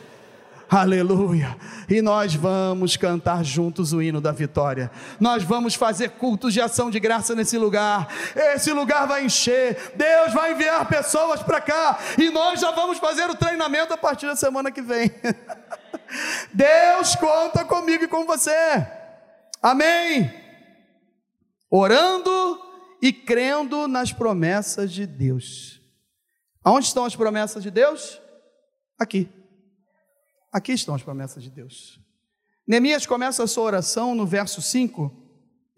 Aleluia! 0.74 1.58
E 1.90 2.02
nós 2.02 2.34
vamos 2.34 2.96
cantar 2.96 3.44
juntos 3.44 3.92
o 3.92 4.02
hino 4.02 4.22
da 4.22 4.32
vitória. 4.32 4.90
Nós 5.20 5.44
vamos 5.44 5.76
fazer 5.76 6.12
cultos 6.12 6.54
de 6.54 6.62
ação 6.62 6.90
de 6.90 6.98
graça 6.98 7.36
nesse 7.36 7.58
lugar. 7.58 8.08
Esse 8.34 8.72
lugar 8.72 9.06
vai 9.06 9.26
encher. 9.26 9.92
Deus 9.98 10.32
vai 10.32 10.54
enviar 10.54 10.88
pessoas 10.88 11.44
para 11.44 11.60
cá. 11.60 12.00
E 12.18 12.30
nós 12.30 12.62
já 12.62 12.72
vamos 12.72 13.00
fazer 13.00 13.30
o 13.30 13.36
treinamento 13.36 13.92
a 13.94 13.98
partir 13.98 14.28
da 14.28 14.36
semana 14.38 14.72
que 14.72 14.82
vem. 14.82 15.12
Deus 16.56 17.18
conta 17.18 17.66
comigo 17.66 18.06
e 18.06 18.08
com 18.08 18.26
você. 18.26 18.88
Amém. 19.62 20.34
Orando 21.70 22.62
e 23.02 23.12
crendo 23.12 23.90
nas 23.90 24.14
promessas 24.14 24.90
de 24.90 25.06
Deus. 25.06 25.82
Aonde 26.64 26.86
estão 26.86 27.04
as 27.04 27.14
promessas 27.14 27.62
de 27.62 27.70
Deus? 27.70 28.22
Aqui. 28.98 29.41
Aqui 30.52 30.74
estão 30.74 30.96
as 30.96 31.02
promessas 31.02 31.44
de 31.44 31.50
Deus. 31.50 32.00
Neemias 32.68 33.06
começa 33.06 33.44
a 33.44 33.48
sua 33.48 33.64
oração 33.64 34.14
no 34.14 34.26
verso 34.26 34.62
5 34.62 35.12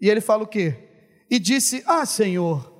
e 0.00 0.08
ele 0.08 0.20
fala 0.20 0.42
o 0.42 0.48
quê? 0.48 0.76
E 1.30 1.38
disse: 1.38 1.82
Ah, 1.86 2.04
Senhor, 2.04 2.72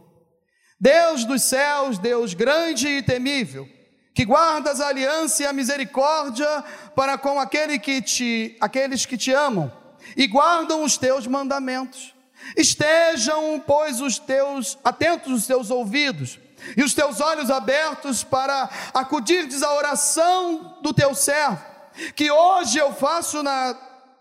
Deus 0.78 1.24
dos 1.24 1.42
céus, 1.42 1.98
Deus 1.98 2.34
grande 2.34 2.88
e 2.88 3.02
temível, 3.02 3.68
que 4.14 4.24
guardas 4.24 4.80
a 4.80 4.88
aliança 4.88 5.42
e 5.42 5.46
a 5.46 5.52
misericórdia 5.52 6.46
para 6.94 7.16
com 7.16 7.38
aquele 7.40 7.78
que 7.78 8.02
te, 8.02 8.56
aqueles 8.60 9.06
que 9.06 9.16
te 9.16 9.32
amam 9.32 9.72
e 10.16 10.26
guardam 10.26 10.84
os 10.84 10.96
teus 10.96 11.26
mandamentos. 11.26 12.14
Estejam, 12.56 13.62
pois, 13.66 14.00
os 14.00 14.18
teus 14.18 14.78
atentos 14.84 15.32
os 15.32 15.46
teus 15.46 15.70
ouvidos 15.70 16.38
e 16.76 16.82
os 16.82 16.94
teus 16.94 17.20
olhos 17.20 17.50
abertos 17.50 18.22
para 18.22 18.68
acudirdes 18.92 19.62
à 19.62 19.74
oração 19.74 20.78
do 20.82 20.92
teu 20.92 21.14
servo, 21.14 21.73
que 22.14 22.30
hoje 22.30 22.78
eu 22.78 22.92
faço 22.92 23.42
na 23.42 23.74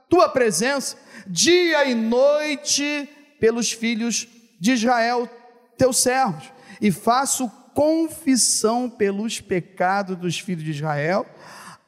tua 0.10 0.30
presença, 0.30 0.98
dia 1.28 1.86
e 1.86 1.96
noite, 1.96 3.10
pelos 3.40 3.72
filhos 3.72 4.28
de 4.60 4.74
Israel, 4.74 5.30
teus 5.78 5.98
servos, 5.98 6.52
e 6.80 6.92
faço 6.92 7.50
confissão 7.74 8.90
pelos 8.90 9.42
pecados 9.42 10.16
dos 10.16 10.40
filhos 10.40 10.64
de 10.64 10.72
Israel, 10.72 11.26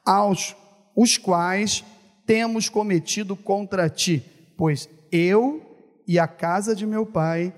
aos 0.03 0.55
os 0.95 1.17
quais 1.17 1.83
temos 2.25 2.69
cometido 2.69 3.35
contra 3.35 3.89
ti, 3.89 4.23
pois 4.57 4.89
eu 5.11 5.61
e 6.07 6.17
a 6.17 6.27
casa 6.27 6.75
de 6.75 6.85
meu 6.85 7.05
pai 7.05 7.53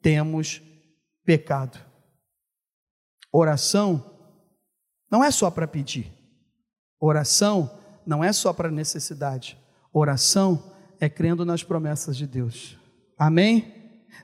temos 0.00 0.62
pecado. 1.24 1.78
Oração 3.32 4.12
não 5.10 5.22
é 5.22 5.30
só 5.30 5.50
para 5.50 5.66
pedir. 5.66 6.15
Oração 7.00 7.70
não 8.06 8.22
é 8.22 8.32
só 8.32 8.52
para 8.52 8.70
necessidade. 8.70 9.58
Oração 9.92 10.72
é 11.00 11.08
crendo 11.08 11.44
nas 11.44 11.62
promessas 11.62 12.16
de 12.16 12.26
Deus. 12.26 12.78
Amém? 13.18 13.74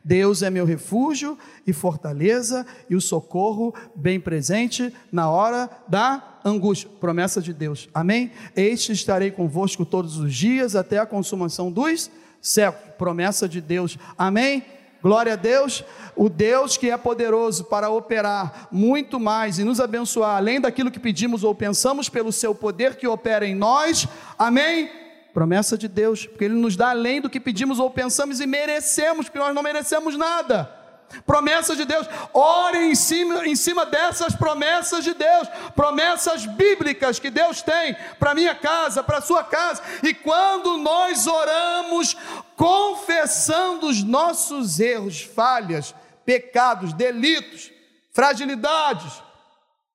Deus 0.05 0.43
é 0.43 0.51
meu 0.51 0.65
refúgio 0.65 1.39
e 1.67 1.73
fortaleza 1.73 2.67
e 2.89 2.97
o 2.97 3.01
socorro 3.01 3.75
bem 3.95 4.19
presente 4.19 4.93
na 5.11 5.31
hora 5.31 5.71
da 5.89 6.41
angústia. 6.45 6.91
Promessa 7.01 7.41
de 7.41 7.53
Deus. 7.53 7.89
Amém? 7.95 8.33
Este 8.57 8.93
estarei 8.93 9.31
convosco 9.31 9.85
todos 9.85 10.17
os 10.17 10.35
dias 10.35 10.75
até 10.75 10.99
a 10.99 11.07
consumação 11.07 11.71
dos 11.71 12.11
séculos. 12.41 12.97
Promessa 12.97 13.49
de 13.49 13.61
Deus. 13.61 13.99
Amém? 14.17 14.65
Glória 15.03 15.33
a 15.33 15.37
Deus, 15.37 15.85
o 16.15 16.29
Deus 16.29 16.77
que 16.77 16.89
é 16.89 16.97
poderoso 16.97 17.65
para 17.65 17.91
operar 17.91 18.69
muito 18.71 19.19
mais 19.19 19.59
e 19.59 19.65
nos 19.65 19.81
abençoar, 19.81 20.37
além 20.37 20.61
daquilo 20.61 20.93
que 20.93 21.01
pedimos 21.01 21.43
ou 21.43 21.55
pensamos, 21.55 22.09
pelo 22.09 22.31
seu 22.31 22.55
poder 22.55 22.95
que 22.95 23.09
opera 23.09 23.45
em 23.45 23.55
nós. 23.55 24.07
Amém? 24.39 24.89
Promessa 25.35 25.77
de 25.77 25.89
Deus, 25.89 26.27
porque 26.27 26.45
Ele 26.45 26.55
nos 26.55 26.77
dá 26.77 26.91
além 26.91 27.21
do 27.21 27.29
que 27.29 27.41
pedimos 27.41 27.81
ou 27.81 27.91
pensamos 27.91 28.41
e 28.41 28.47
merecemos, 28.47 29.27
porque 29.27 29.41
nós 29.41 29.55
não 29.55 29.63
merecemos 29.63 30.17
nada. 30.17 30.83
Promessa 31.27 31.77
de 31.77 31.85
Deus, 31.85 32.09
ore 32.33 32.79
em 32.79 32.95
cima, 32.95 33.47
em 33.47 33.55
cima 33.55 33.85
dessas 33.85 34.35
promessas 34.35 35.05
de 35.05 35.13
Deus, 35.15 35.49
promessas 35.75 36.47
bíblicas 36.47 37.19
que 37.19 37.31
Deus 37.31 37.61
tem 37.61 37.97
para 38.19 38.35
minha 38.35 38.55
casa, 38.55 39.03
para 39.03 39.21
sua 39.21 39.45
casa. 39.45 39.83
E 40.03 40.15
quando 40.15 40.79
nós 40.79 41.27
oramos, 41.27 42.17
confessando 42.63 43.89
os 43.89 44.05
nossos 44.05 44.79
erros, 44.79 45.21
falhas, 45.21 45.93
pecados, 46.25 46.93
delitos, 46.93 47.73
fragilidades, 48.13 49.21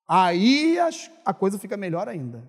aí 0.06 0.76
a 1.24 1.32
coisa 1.32 1.58
fica 1.58 1.78
melhor 1.78 2.10
ainda. 2.10 2.46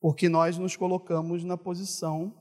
Porque 0.00 0.28
nós 0.28 0.58
nos 0.58 0.74
colocamos 0.74 1.44
na 1.44 1.56
posição 1.56 2.34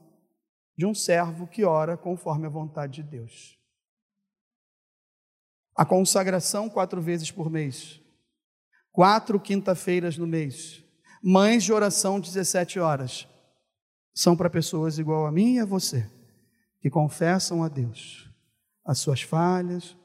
de 0.76 0.88
um 0.88 0.96
servo 0.96 1.46
que 1.46 1.64
ora 1.64 1.96
conforme 1.96 2.48
a 2.48 2.50
vontade 2.50 2.94
de 2.94 3.04
Deus. 3.04 3.56
A 5.78 5.86
consagração 5.86 6.68
quatro 6.68 7.00
vezes 7.00 7.30
por 7.30 7.48
mês, 7.48 8.02
quatro 8.92 9.40
quinta-feiras 9.40 10.18
no 10.18 10.26
mês, 10.26 10.84
mães 11.24 11.64
de 11.64 11.72
oração 11.72 12.20
17 12.20 12.80
horas, 12.80 13.28
são 14.16 14.36
para 14.36 14.50
pessoas 14.50 14.98
igual 14.98 15.28
a 15.28 15.32
mim 15.32 15.58
e 15.58 15.60
a 15.60 15.66
você, 15.66 16.10
que 16.84 16.90
confessam 16.90 17.64
a 17.64 17.70
Deus 17.70 18.30
as 18.86 19.00
suas 19.00 19.22
falhas, 19.22 19.96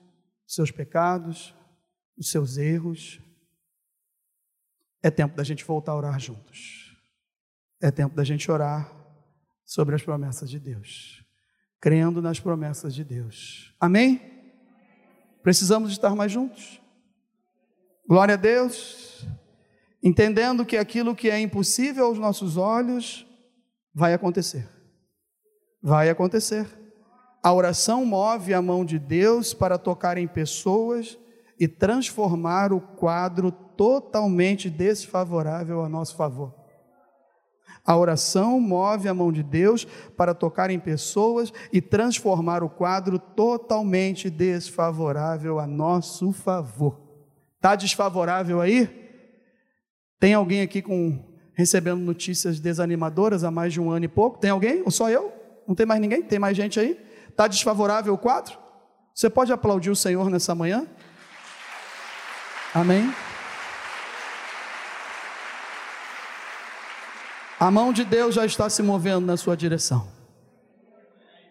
seus 0.46 0.70
pecados, 0.70 1.52
os 2.16 2.30
seus 2.30 2.56
erros. 2.56 3.20
É 5.02 5.10
tempo 5.10 5.36
da 5.36 5.42
gente 5.42 5.64
voltar 5.64 5.90
a 5.90 5.96
orar 5.96 6.20
juntos. 6.20 6.96
É 7.82 7.90
tempo 7.90 8.14
da 8.14 8.22
gente 8.22 8.48
orar 8.48 8.92
sobre 9.64 9.96
as 9.96 10.02
promessas 10.04 10.48
de 10.48 10.60
Deus, 10.60 11.24
crendo 11.80 12.22
nas 12.22 12.38
promessas 12.38 12.94
de 12.94 13.02
Deus. 13.02 13.74
Amém? 13.80 14.22
Precisamos 15.42 15.90
estar 15.90 16.14
mais 16.14 16.30
juntos. 16.30 16.80
Glória 18.08 18.34
a 18.34 18.38
Deus. 18.38 19.26
Entendendo 20.00 20.64
que 20.64 20.76
aquilo 20.76 21.16
que 21.16 21.28
é 21.28 21.40
impossível 21.40 22.06
aos 22.06 22.20
nossos 22.20 22.56
olhos 22.56 23.26
vai 23.92 24.14
acontecer. 24.14 24.77
Vai 25.82 26.10
acontecer. 26.10 26.66
A 27.42 27.52
oração 27.52 28.04
move 28.04 28.52
a 28.52 28.60
mão 28.60 28.84
de 28.84 28.98
Deus 28.98 29.54
para 29.54 29.78
tocar 29.78 30.18
em 30.18 30.26
pessoas 30.26 31.18
e 31.58 31.68
transformar 31.68 32.72
o 32.72 32.80
quadro 32.80 33.50
totalmente 33.50 34.68
desfavorável 34.68 35.82
a 35.82 35.88
nosso 35.88 36.16
favor. 36.16 36.54
A 37.84 37.96
oração 37.96 38.60
move 38.60 39.08
a 39.08 39.14
mão 39.14 39.32
de 39.32 39.42
Deus 39.42 39.86
para 40.16 40.34
tocar 40.34 40.68
em 40.68 40.78
pessoas 40.78 41.52
e 41.72 41.80
transformar 41.80 42.62
o 42.62 42.68
quadro 42.68 43.18
totalmente 43.18 44.28
desfavorável 44.28 45.58
a 45.58 45.66
nosso 45.66 46.32
favor. 46.32 47.00
Está 47.56 47.74
desfavorável 47.74 48.60
aí? 48.60 49.08
Tem 50.20 50.34
alguém 50.34 50.60
aqui 50.60 50.82
com 50.82 51.24
recebendo 51.54 52.00
notícias 52.00 52.60
desanimadoras 52.60 53.42
há 53.42 53.50
mais 53.50 53.72
de 53.72 53.80
um 53.80 53.90
ano 53.90 54.04
e 54.04 54.08
pouco? 54.08 54.38
Tem 54.38 54.50
alguém? 54.50 54.82
Ou 54.84 54.90
só 54.90 55.08
eu? 55.08 55.37
Não 55.68 55.74
tem 55.74 55.84
mais 55.84 56.00
ninguém? 56.00 56.22
Tem 56.22 56.38
mais 56.38 56.56
gente 56.56 56.80
aí? 56.80 56.98
Está 57.28 57.46
desfavorável 57.46 58.14
o 58.14 58.18
quadro? 58.18 58.56
Você 59.14 59.28
pode 59.28 59.52
aplaudir 59.52 59.90
o 59.90 59.96
Senhor 59.96 60.30
nessa 60.30 60.54
manhã? 60.54 60.86
Amém? 62.74 63.14
A 67.60 67.70
mão 67.70 67.92
de 67.92 68.02
Deus 68.02 68.34
já 68.34 68.46
está 68.46 68.70
se 68.70 68.82
movendo 68.82 69.26
na 69.26 69.36
sua 69.36 69.54
direção. 69.54 70.08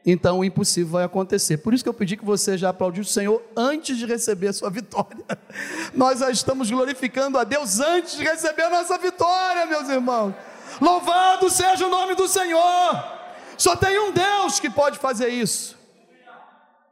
Então 0.04 0.40
o 0.40 0.46
impossível 0.46 0.94
vai 0.94 1.04
acontecer. 1.04 1.58
Por 1.58 1.74
isso 1.74 1.84
que 1.84 1.90
eu 1.90 1.94
pedi 1.94 2.18
que 2.18 2.26
você 2.26 2.58
já 2.58 2.70
aplaudisse 2.70 3.12
o 3.12 3.14
Senhor 3.14 3.44
antes 3.56 3.98
de 3.98 4.06
receber 4.06 4.48
a 4.48 4.54
sua 4.54 4.72
vitória. 4.72 5.24
Nós 5.94 6.20
já 6.20 6.32
estamos 6.32 6.72
glorificando 6.72 7.38
a 7.38 7.44
Deus 7.44 7.80
antes 7.80 8.18
de 8.18 8.24
receber 8.24 8.64
a 8.64 8.70
nossa 8.70 8.98
vitória, 8.98 9.66
meus 9.68 9.90
irmãos. 9.90 10.34
Louvado 10.82 11.50
seja 11.50 11.86
o 11.86 11.90
nome 11.90 12.16
do 12.16 12.28
Senhor. 12.28 13.17
Só 13.58 13.76
tem 13.76 14.00
um 14.00 14.12
Deus 14.12 14.60
que 14.60 14.70
pode 14.70 15.00
fazer 15.00 15.30
isso. 15.30 15.78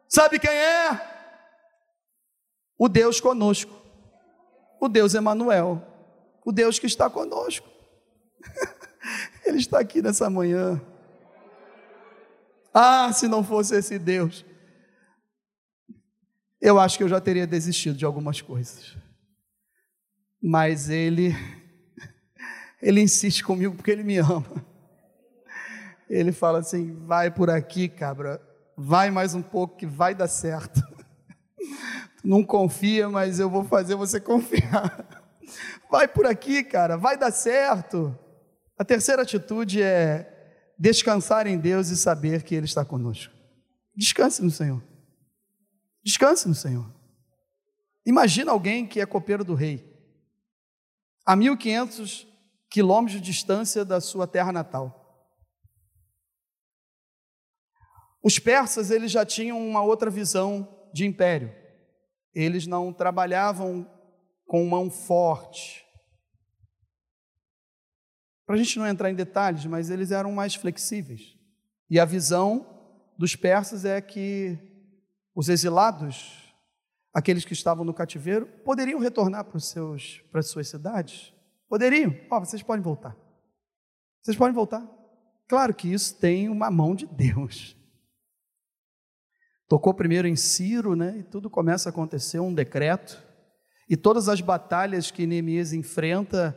Sabe 0.09 0.39
quem 0.39 0.51
é? 0.51 1.15
O 2.77 2.89
Deus 2.89 3.19
conosco. 3.21 3.73
O 4.79 4.87
Deus 4.87 5.13
Emanuel. 5.13 5.85
O 6.43 6.51
Deus 6.51 6.79
que 6.79 6.87
está 6.87 7.09
conosco. 7.09 7.67
Ele 9.45 9.57
está 9.57 9.79
aqui 9.79 10.01
nessa 10.01 10.29
manhã. 10.29 10.81
Ah, 12.73 13.11
se 13.13 13.27
não 13.27 13.43
fosse 13.43 13.75
esse 13.75 13.97
Deus, 13.97 14.43
eu 16.59 16.79
acho 16.79 16.97
que 16.97 17.03
eu 17.03 17.09
já 17.09 17.21
teria 17.21 17.47
desistido 17.47 17.97
de 17.97 18.05
algumas 18.05 18.41
coisas. 18.41 18.97
Mas 20.41 20.89
Ele, 20.89 21.33
Ele 22.81 23.01
insiste 23.01 23.43
comigo 23.43 23.75
porque 23.75 23.91
Ele 23.91 24.03
me 24.03 24.17
ama. 24.17 24.74
Ele 26.09 26.31
fala 26.31 26.59
assim: 26.59 26.95
vai 27.05 27.31
por 27.31 27.49
aqui, 27.49 27.87
cabra, 27.87 28.41
vai 28.77 29.09
mais 29.09 29.33
um 29.33 29.41
pouco 29.41 29.77
que 29.77 29.85
vai 29.85 30.13
dar 30.13 30.27
certo. 30.27 30.81
Não 32.23 32.43
confia, 32.43 33.07
mas 33.09 33.39
eu 33.39 33.49
vou 33.49 33.63
fazer 33.63 33.95
você 33.95 34.19
confiar. 34.19 35.05
Vai 35.91 36.07
por 36.07 36.25
aqui, 36.25 36.63
cara, 36.63 36.97
vai 36.97 37.15
dar 37.15 37.31
certo. 37.31 38.17
A 38.77 38.83
terceira 38.83 39.21
atitude 39.21 39.81
é 39.81 40.73
descansar 40.77 41.45
em 41.45 41.57
Deus 41.57 41.89
e 41.89 41.95
saber 41.95 42.41
que 42.41 42.55
Ele 42.55 42.65
está 42.65 42.83
conosco. 42.83 43.31
Descanse 43.95 44.43
no 44.43 44.49
Senhor. 44.49 44.83
Descanse 46.03 46.47
no 46.47 46.55
Senhor. 46.55 46.91
Imagina 48.05 48.51
alguém 48.51 48.85
que 48.85 48.99
é 48.99 49.05
copeiro 49.05 49.43
do 49.43 49.53
rei, 49.53 49.95
a 51.25 51.35
1500 51.35 52.27
quilômetros 52.69 53.19
de 53.19 53.25
distância 53.25 53.85
da 53.85 54.01
sua 54.01 54.27
terra 54.27 54.51
natal. 54.51 55.04
Os 58.25 58.39
persas 58.39 58.89
eles 58.89 59.11
já 59.11 59.23
tinham 59.23 59.55
uma 59.59 59.83
outra 59.83 60.09
visão 60.09 60.67
de 60.91 61.05
império. 61.05 61.53
Eles 62.33 62.65
não 62.65 62.91
trabalhavam 62.91 63.87
com 64.47 64.65
mão 64.65 64.89
forte, 64.89 65.85
para 68.45 68.55
a 68.55 68.57
gente 68.57 68.79
não 68.79 68.87
entrar 68.87 69.11
em 69.11 69.15
detalhes, 69.15 69.65
mas 69.65 69.91
eles 69.91 70.11
eram 70.11 70.31
mais 70.31 70.55
flexíveis. 70.55 71.35
E 71.89 71.99
a 71.99 72.05
visão 72.05 72.65
dos 73.15 73.35
persas 73.35 73.85
é 73.85 74.01
que 74.01 74.57
os 75.35 75.47
exilados, 75.47 76.53
aqueles 77.13 77.45
que 77.45 77.53
estavam 77.53 77.85
no 77.85 77.93
cativeiro, 77.93 78.47
poderiam 78.63 78.99
retornar 78.99 79.45
para, 79.45 79.57
os 79.57 79.67
seus, 79.69 80.23
para 80.31 80.39
as 80.39 80.47
suas 80.47 80.67
cidades? 80.67 81.31
Poderiam. 81.67 82.15
Oh, 82.31 82.39
vocês 82.39 82.63
podem 82.63 82.83
voltar. 82.83 83.15
Vocês 84.21 84.35
podem 84.35 84.53
voltar. 84.53 84.83
Claro 85.47 85.75
que 85.75 85.91
isso 85.91 86.15
tem 86.15 86.49
uma 86.49 86.71
mão 86.71 86.95
de 86.95 87.05
Deus. 87.05 87.75
Tocou 89.67 89.93
primeiro 89.93 90.27
em 90.27 90.35
Ciro, 90.35 90.95
né? 90.95 91.17
E 91.19 91.23
tudo 91.23 91.49
começa 91.49 91.89
a 91.89 91.91
acontecer, 91.91 92.39
um 92.39 92.53
decreto. 92.53 93.21
E 93.89 93.97
todas 93.97 94.29
as 94.29 94.41
batalhas 94.41 95.11
que 95.11 95.25
Neemias 95.25 95.73
enfrenta, 95.73 96.55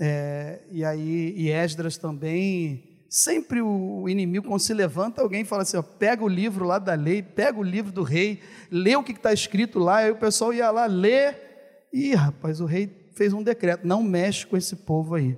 é, 0.00 0.62
e 0.70 0.84
aí, 0.84 1.34
e 1.36 1.50
Esdras 1.50 1.96
também, 1.96 3.04
sempre 3.08 3.60
o 3.60 4.08
inimigo, 4.08 4.46
quando 4.46 4.60
se 4.60 4.72
levanta, 4.72 5.20
alguém 5.20 5.44
fala 5.44 5.62
assim: 5.62 5.76
ó, 5.76 5.82
pega 5.82 6.24
o 6.24 6.28
livro 6.28 6.64
lá 6.64 6.78
da 6.78 6.94
lei, 6.94 7.22
pega 7.22 7.58
o 7.58 7.62
livro 7.62 7.92
do 7.92 8.02
rei, 8.02 8.40
lê 8.70 8.94
o 8.96 9.02
que 9.02 9.12
está 9.12 9.32
escrito 9.32 9.78
lá, 9.78 9.98
aí 9.98 10.10
o 10.10 10.16
pessoal 10.16 10.52
ia 10.52 10.70
lá 10.70 10.86
ler, 10.86 11.88
e 11.92 12.14
rapaz, 12.14 12.60
o 12.60 12.66
rei 12.66 13.10
fez 13.14 13.32
um 13.32 13.42
decreto: 13.42 13.86
não 13.86 14.02
mexe 14.02 14.46
com 14.46 14.56
esse 14.56 14.76
povo 14.76 15.14
aí. 15.14 15.36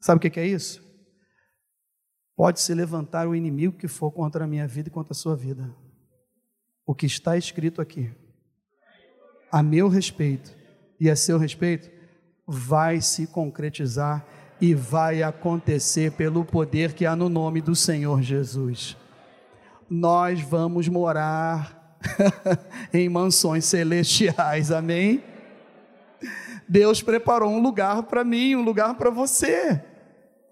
Sabe 0.00 0.18
o 0.18 0.30
que 0.30 0.40
é 0.40 0.46
isso? 0.46 0.85
Pode 2.36 2.60
se 2.60 2.74
levantar 2.74 3.26
o 3.26 3.34
inimigo 3.34 3.78
que 3.78 3.88
for 3.88 4.10
contra 4.10 4.44
a 4.44 4.46
minha 4.46 4.68
vida 4.68 4.88
e 4.88 4.92
contra 4.92 5.12
a 5.12 5.16
sua 5.16 5.34
vida. 5.34 5.74
O 6.86 6.94
que 6.94 7.06
está 7.06 7.36
escrito 7.36 7.80
aqui, 7.80 8.12
a 9.50 9.62
meu 9.62 9.88
respeito 9.88 10.54
e 11.00 11.08
a 11.08 11.16
seu 11.16 11.38
respeito, 11.38 11.90
vai 12.46 13.00
se 13.00 13.26
concretizar 13.26 14.24
e 14.60 14.74
vai 14.74 15.22
acontecer 15.22 16.12
pelo 16.12 16.44
poder 16.44 16.92
que 16.92 17.06
há 17.06 17.16
no 17.16 17.30
nome 17.30 17.62
do 17.62 17.74
Senhor 17.74 18.22
Jesus. 18.22 18.96
Nós 19.88 20.40
vamos 20.40 20.88
morar 20.88 21.98
em 22.92 23.08
mansões 23.08 23.64
celestiais, 23.64 24.70
amém? 24.70 25.24
Deus 26.68 27.00
preparou 27.02 27.50
um 27.50 27.62
lugar 27.62 28.02
para 28.04 28.24
mim, 28.24 28.56
um 28.56 28.62
lugar 28.62 28.94
para 28.94 29.10
você. 29.10 29.82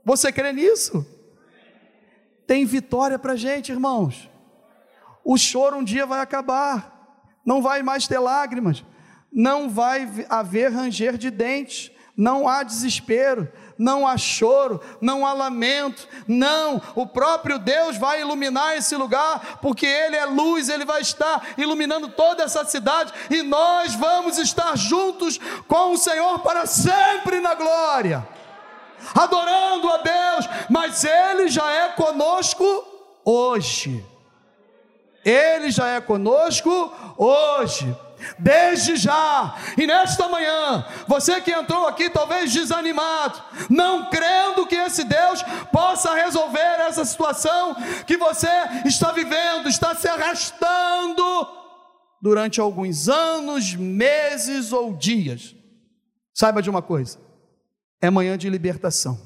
Você 0.04 0.32
crê 0.32 0.52
nisso? 0.52 1.13
Tem 2.46 2.64
vitória 2.64 3.18
para 3.18 3.32
a 3.32 3.36
gente, 3.36 3.72
irmãos. 3.72 4.30
O 5.24 5.38
choro 5.38 5.78
um 5.78 5.84
dia 5.84 6.04
vai 6.04 6.20
acabar, 6.20 7.18
não 7.44 7.62
vai 7.62 7.82
mais 7.82 8.06
ter 8.06 8.18
lágrimas, 8.18 8.84
não 9.32 9.68
vai 9.68 10.08
haver 10.28 10.70
ranger 10.70 11.16
de 11.16 11.30
dentes, 11.30 11.90
não 12.16 12.46
há 12.46 12.62
desespero, 12.62 13.50
não 13.76 14.06
há 14.06 14.16
choro, 14.16 14.80
não 15.00 15.26
há 15.26 15.32
lamento, 15.32 16.06
não, 16.28 16.80
o 16.94 17.06
próprio 17.06 17.58
Deus 17.58 17.96
vai 17.96 18.20
iluminar 18.20 18.76
esse 18.76 18.94
lugar, 18.94 19.58
porque 19.60 19.86
Ele 19.86 20.14
é 20.14 20.24
luz, 20.24 20.68
Ele 20.68 20.84
vai 20.84 21.00
estar 21.00 21.42
iluminando 21.58 22.08
toda 22.08 22.44
essa 22.44 22.64
cidade, 22.64 23.12
e 23.30 23.42
nós 23.42 23.94
vamos 23.94 24.38
estar 24.38 24.76
juntos 24.76 25.40
com 25.66 25.92
o 25.92 25.98
Senhor 25.98 26.38
para 26.40 26.66
sempre 26.66 27.40
na 27.40 27.54
glória, 27.54 28.26
adorando 29.14 29.90
a 29.90 29.98
Deus, 29.98 30.48
mas 30.70 31.04
Ele 31.04 31.48
já 31.48 31.70
é 31.70 31.88
conosco 31.90 32.64
hoje. 33.24 34.04
Ele 35.24 35.70
já 35.70 35.88
é 35.88 36.00
conosco 36.00 36.92
hoje 37.16 37.94
desde 38.38 38.96
já. 38.96 39.56
E 39.76 39.86
nesta 39.86 40.28
manhã, 40.28 40.86
você 41.06 41.40
que 41.40 41.50
entrou 41.50 41.86
aqui 41.86 42.08
talvez 42.10 42.52
desanimado, 42.52 43.42
não 43.68 44.10
crendo 44.10 44.66
que 44.66 44.76
esse 44.76 45.04
Deus 45.04 45.42
possa 45.72 46.14
resolver 46.14 46.80
essa 46.80 47.04
situação 47.04 47.74
que 48.06 48.16
você 48.16 48.48
está 48.84 49.12
vivendo, 49.12 49.68
está 49.68 49.94
se 49.94 50.08
arrastando 50.08 51.24
durante 52.20 52.60
alguns 52.60 53.08
anos, 53.08 53.74
meses 53.74 54.72
ou 54.72 54.94
dias. 54.94 55.54
Saiba 56.32 56.62
de 56.62 56.70
uma 56.70 56.82
coisa: 56.82 57.18
é 58.04 58.10
manhã 58.10 58.36
de 58.36 58.50
libertação, 58.50 59.18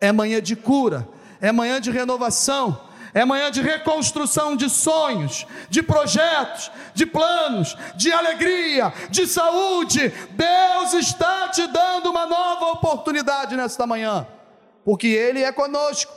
é 0.00 0.12
manhã 0.12 0.40
de 0.40 0.54
cura, 0.54 1.08
é 1.40 1.50
manhã 1.50 1.80
de 1.80 1.90
renovação 1.90 2.80
é 3.12 3.24
manhã 3.24 3.48
de 3.48 3.62
reconstrução 3.62 4.56
de 4.56 4.68
sonhos, 4.68 5.46
de 5.70 5.84
projetos, 5.84 6.68
de 6.94 7.06
planos, 7.06 7.76
de 7.94 8.10
alegria, 8.10 8.92
de 9.08 9.24
saúde. 9.24 10.12
Deus 10.32 10.94
está 10.94 11.48
te 11.48 11.64
dando 11.68 12.10
uma 12.10 12.26
nova 12.26 12.72
oportunidade 12.72 13.56
nesta 13.56 13.86
manhã, 13.86 14.26
porque 14.84 15.06
Ele 15.06 15.44
é 15.44 15.52
conosco, 15.52 16.12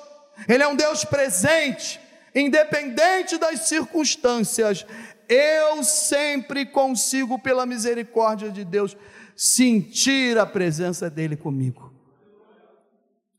Ele 0.47 0.63
é 0.63 0.67
um 0.67 0.75
Deus 0.75 1.05
presente, 1.05 1.99
independente 2.33 3.37
das 3.37 3.67
circunstâncias. 3.67 4.83
Eu 5.29 5.83
sempre 5.83 6.65
consigo, 6.65 7.37
pela 7.37 7.67
misericórdia 7.67 8.49
de 8.49 8.65
Deus, 8.65 8.97
sentir 9.35 10.35
a 10.39 10.47
presença 10.47 11.11
dEle 11.11 11.37
comigo. 11.37 11.86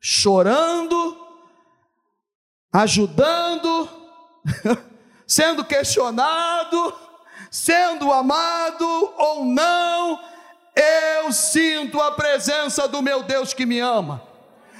Chorando, 0.00 1.16
ajudando, 2.72 3.88
sendo 5.26 5.64
questionado, 5.64 6.94
sendo 7.50 8.12
amado 8.12 8.86
ou 9.16 9.44
não, 9.44 10.20
eu 10.74 11.32
sinto 11.32 12.00
a 12.00 12.12
presença 12.12 12.86
do 12.86 13.02
meu 13.02 13.22
Deus 13.22 13.52
que 13.52 13.66
me 13.66 13.80
ama. 13.80 14.22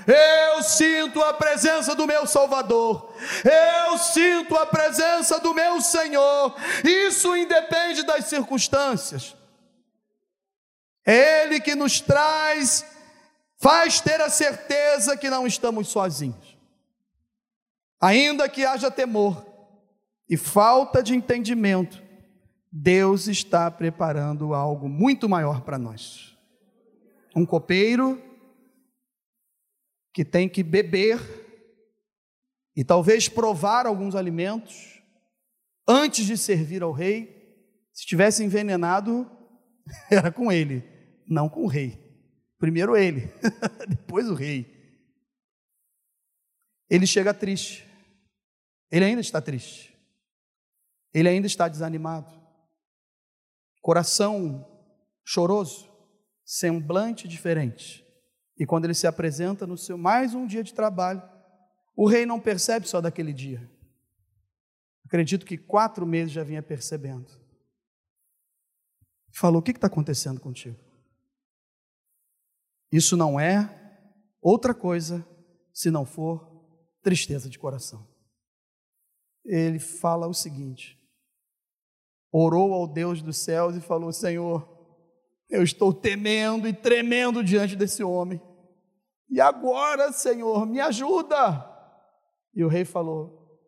Eu 0.06 0.62
sinto 0.62 1.22
a 1.22 1.34
presença 1.34 1.94
do 1.94 2.06
meu 2.06 2.26
Salvador. 2.26 3.14
Eu 3.44 3.98
sinto 3.98 4.56
a 4.56 4.64
presença 4.64 5.38
do 5.38 5.52
meu 5.52 5.82
Senhor. 5.82 6.54
Isso 6.82 7.36
independe 7.36 8.02
das 8.04 8.24
circunstâncias. 8.24 9.36
É 11.04 11.42
Ele 11.44 11.60
que 11.60 11.74
nos 11.74 12.00
traz, 12.00 12.86
faz 13.58 14.00
ter 14.00 14.20
a 14.20 14.30
certeza 14.30 15.16
que 15.16 15.28
não 15.28 15.46
estamos 15.46 15.88
sozinhos. 15.88 16.56
Ainda 18.00 18.48
que 18.48 18.64
haja 18.64 18.90
temor 18.90 19.44
e 20.28 20.36
falta 20.36 21.02
de 21.02 21.14
entendimento, 21.14 22.02
Deus 22.70 23.26
está 23.26 23.70
preparando 23.70 24.54
algo 24.54 24.88
muito 24.88 25.28
maior 25.28 25.62
para 25.62 25.78
nós. 25.78 26.36
Um 27.34 27.44
copeiro 27.44 28.22
que 30.12 30.24
tem 30.24 30.48
que 30.48 30.62
beber 30.62 31.18
e 32.76 32.84
talvez 32.84 33.28
provar 33.28 33.86
alguns 33.86 34.14
alimentos 34.14 35.02
antes 35.86 36.24
de 36.24 36.36
servir 36.36 36.82
ao 36.82 36.92
rei. 36.92 37.36
Se 37.92 38.06
tivesse 38.06 38.44
envenenado, 38.44 39.28
era 40.08 40.30
com 40.30 40.52
ele, 40.52 40.84
não 41.26 41.48
com 41.48 41.64
o 41.64 41.66
rei. 41.66 42.07
Primeiro 42.58 42.96
ele, 42.96 43.32
depois 43.88 44.28
o 44.28 44.34
rei. 44.34 44.76
Ele 46.90 47.06
chega 47.06 47.32
triste. 47.32 47.86
Ele 48.90 49.04
ainda 49.04 49.20
está 49.20 49.40
triste. 49.40 49.96
Ele 51.12 51.28
ainda 51.28 51.46
está 51.46 51.68
desanimado. 51.68 52.32
Coração 53.80 54.66
choroso, 55.24 55.88
semblante 56.44 57.28
diferente. 57.28 58.04
E 58.58 58.66
quando 58.66 58.86
ele 58.86 58.94
se 58.94 59.06
apresenta 59.06 59.66
no 59.66 59.76
seu 59.76 59.96
mais 59.96 60.34
um 60.34 60.46
dia 60.46 60.64
de 60.64 60.74
trabalho, 60.74 61.22
o 61.94 62.08
rei 62.08 62.26
não 62.26 62.40
percebe 62.40 62.88
só 62.88 63.00
daquele 63.00 63.32
dia. 63.32 63.70
Acredito 65.04 65.46
que 65.46 65.56
quatro 65.56 66.06
meses 66.06 66.32
já 66.32 66.42
vinha 66.42 66.62
percebendo. 66.62 67.30
Falou: 69.32 69.60
O 69.60 69.62
que 69.62 69.70
está 69.70 69.86
acontecendo 69.86 70.40
contigo? 70.40 70.87
Isso 72.90 73.16
não 73.16 73.38
é 73.38 73.74
outra 74.40 74.74
coisa 74.74 75.26
se 75.72 75.90
não 75.90 76.04
for 76.04 76.46
tristeza 77.02 77.48
de 77.48 77.58
coração 77.58 78.06
ele 79.48 79.78
fala 79.78 80.28
o 80.28 80.34
seguinte: 80.34 81.00
orou 82.30 82.74
ao 82.74 82.86
Deus 82.86 83.22
dos 83.22 83.38
céus 83.38 83.74
e 83.74 83.80
falou: 83.80 84.12
Senhor, 84.12 84.68
eu 85.48 85.62
estou 85.62 85.92
temendo 85.92 86.68
e 86.68 86.72
tremendo 86.72 87.42
diante 87.42 87.74
desse 87.74 88.04
homem. 88.04 88.40
E 89.30 89.40
agora, 89.40 90.12
Senhor, 90.12 90.66
me 90.66 90.80
ajuda. 90.80 91.66
E 92.54 92.62
o 92.62 92.68
rei 92.68 92.84
falou: 92.84 93.26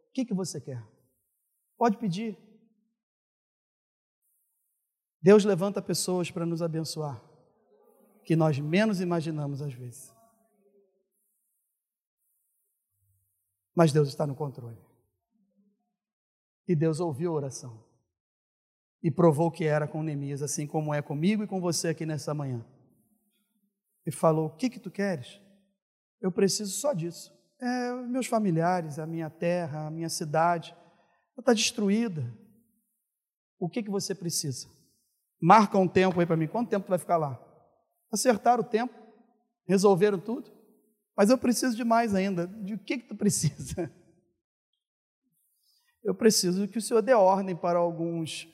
O 0.08 0.12
que, 0.12 0.24
que 0.24 0.34
você 0.34 0.60
quer? 0.60 0.86
Pode 1.78 1.96
pedir. 1.96 2.38
Deus 5.22 5.44
levanta 5.44 5.82
pessoas 5.82 6.30
para 6.30 6.46
nos 6.46 6.62
abençoar, 6.62 7.22
que 8.30 8.36
nós 8.36 8.60
menos 8.60 9.00
imaginamos 9.00 9.60
às 9.60 9.74
vezes. 9.74 10.14
Mas 13.74 13.90
Deus 13.90 14.06
está 14.06 14.24
no 14.24 14.36
controle. 14.36 14.78
E 16.68 16.76
Deus 16.76 17.00
ouviu 17.00 17.32
a 17.32 17.34
oração 17.34 17.84
e 19.02 19.10
provou 19.10 19.50
que 19.50 19.64
era 19.64 19.88
com 19.88 20.00
Neemias, 20.00 20.42
assim 20.42 20.64
como 20.64 20.94
é 20.94 21.02
comigo 21.02 21.42
e 21.42 21.46
com 21.48 21.60
você 21.60 21.88
aqui 21.88 22.06
nessa 22.06 22.32
manhã. 22.32 22.64
E 24.06 24.12
falou: 24.12 24.46
O 24.46 24.56
que 24.56 24.70
que 24.70 24.78
tu 24.78 24.92
queres? 24.92 25.40
Eu 26.20 26.30
preciso 26.30 26.70
só 26.70 26.92
disso. 26.92 27.36
É, 27.60 27.92
meus 27.94 28.28
familiares, 28.28 29.00
a 29.00 29.06
minha 29.08 29.28
terra, 29.28 29.88
a 29.88 29.90
minha 29.90 30.08
cidade, 30.08 30.72
está 31.36 31.52
destruída. 31.52 32.32
O 33.58 33.68
que 33.68 33.82
que 33.82 33.90
você 33.90 34.14
precisa? 34.14 34.68
Marca 35.42 35.76
um 35.76 35.88
tempo 35.88 36.20
aí 36.20 36.26
para 36.26 36.36
mim. 36.36 36.46
Quanto 36.46 36.70
tempo 36.70 36.86
tu 36.86 36.90
vai 36.90 36.98
ficar 37.00 37.16
lá? 37.16 37.49
Acertaram 38.12 38.62
o 38.62 38.66
tempo, 38.66 38.94
resolveram 39.66 40.18
tudo. 40.18 40.50
Mas 41.16 41.30
eu 41.30 41.38
preciso 41.38 41.76
de 41.76 41.84
mais 41.84 42.14
ainda. 42.14 42.46
De 42.46 42.76
que 42.78 42.98
que 42.98 43.08
tu 43.08 43.14
precisa? 43.14 43.90
eu 46.02 46.14
preciso 46.14 46.66
que 46.66 46.78
o 46.78 46.82
Senhor 46.82 47.02
dê 47.02 47.12
ordem 47.12 47.54
para 47.54 47.78
alguns 47.78 48.48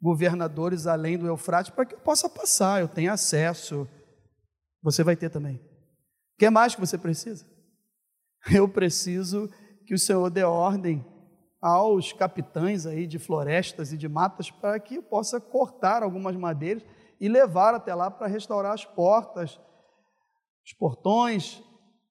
governadores 0.00 0.86
além 0.86 1.18
do 1.18 1.26
Eufrates 1.26 1.70
para 1.70 1.84
que 1.84 1.94
eu 1.94 2.00
possa 2.00 2.28
passar, 2.28 2.80
eu 2.80 2.88
tenha 2.88 3.12
acesso. 3.12 3.88
Você 4.82 5.02
vai 5.02 5.16
ter 5.16 5.28
também. 5.28 5.56
O 5.56 6.38
que 6.38 6.48
mais 6.48 6.74
que 6.74 6.80
você 6.80 6.96
precisa? 6.96 7.44
Eu 8.50 8.66
preciso 8.66 9.50
que 9.86 9.92
o 9.92 9.98
Senhor 9.98 10.30
dê 10.30 10.42
ordem 10.42 11.04
aos 11.60 12.12
capitães 12.12 12.86
aí 12.86 13.06
de 13.06 13.18
florestas 13.18 13.92
e 13.92 13.98
de 13.98 14.08
matas 14.08 14.50
para 14.50 14.80
que 14.80 14.94
eu 14.94 15.02
possa 15.02 15.38
cortar 15.38 16.02
algumas 16.02 16.34
madeiras 16.34 16.82
e 17.20 17.28
levar 17.28 17.74
até 17.74 17.94
lá 17.94 18.10
para 18.10 18.26
restaurar 18.26 18.72
as 18.72 18.84
portas, 18.84 19.60
os 20.64 20.72
portões 20.72 21.62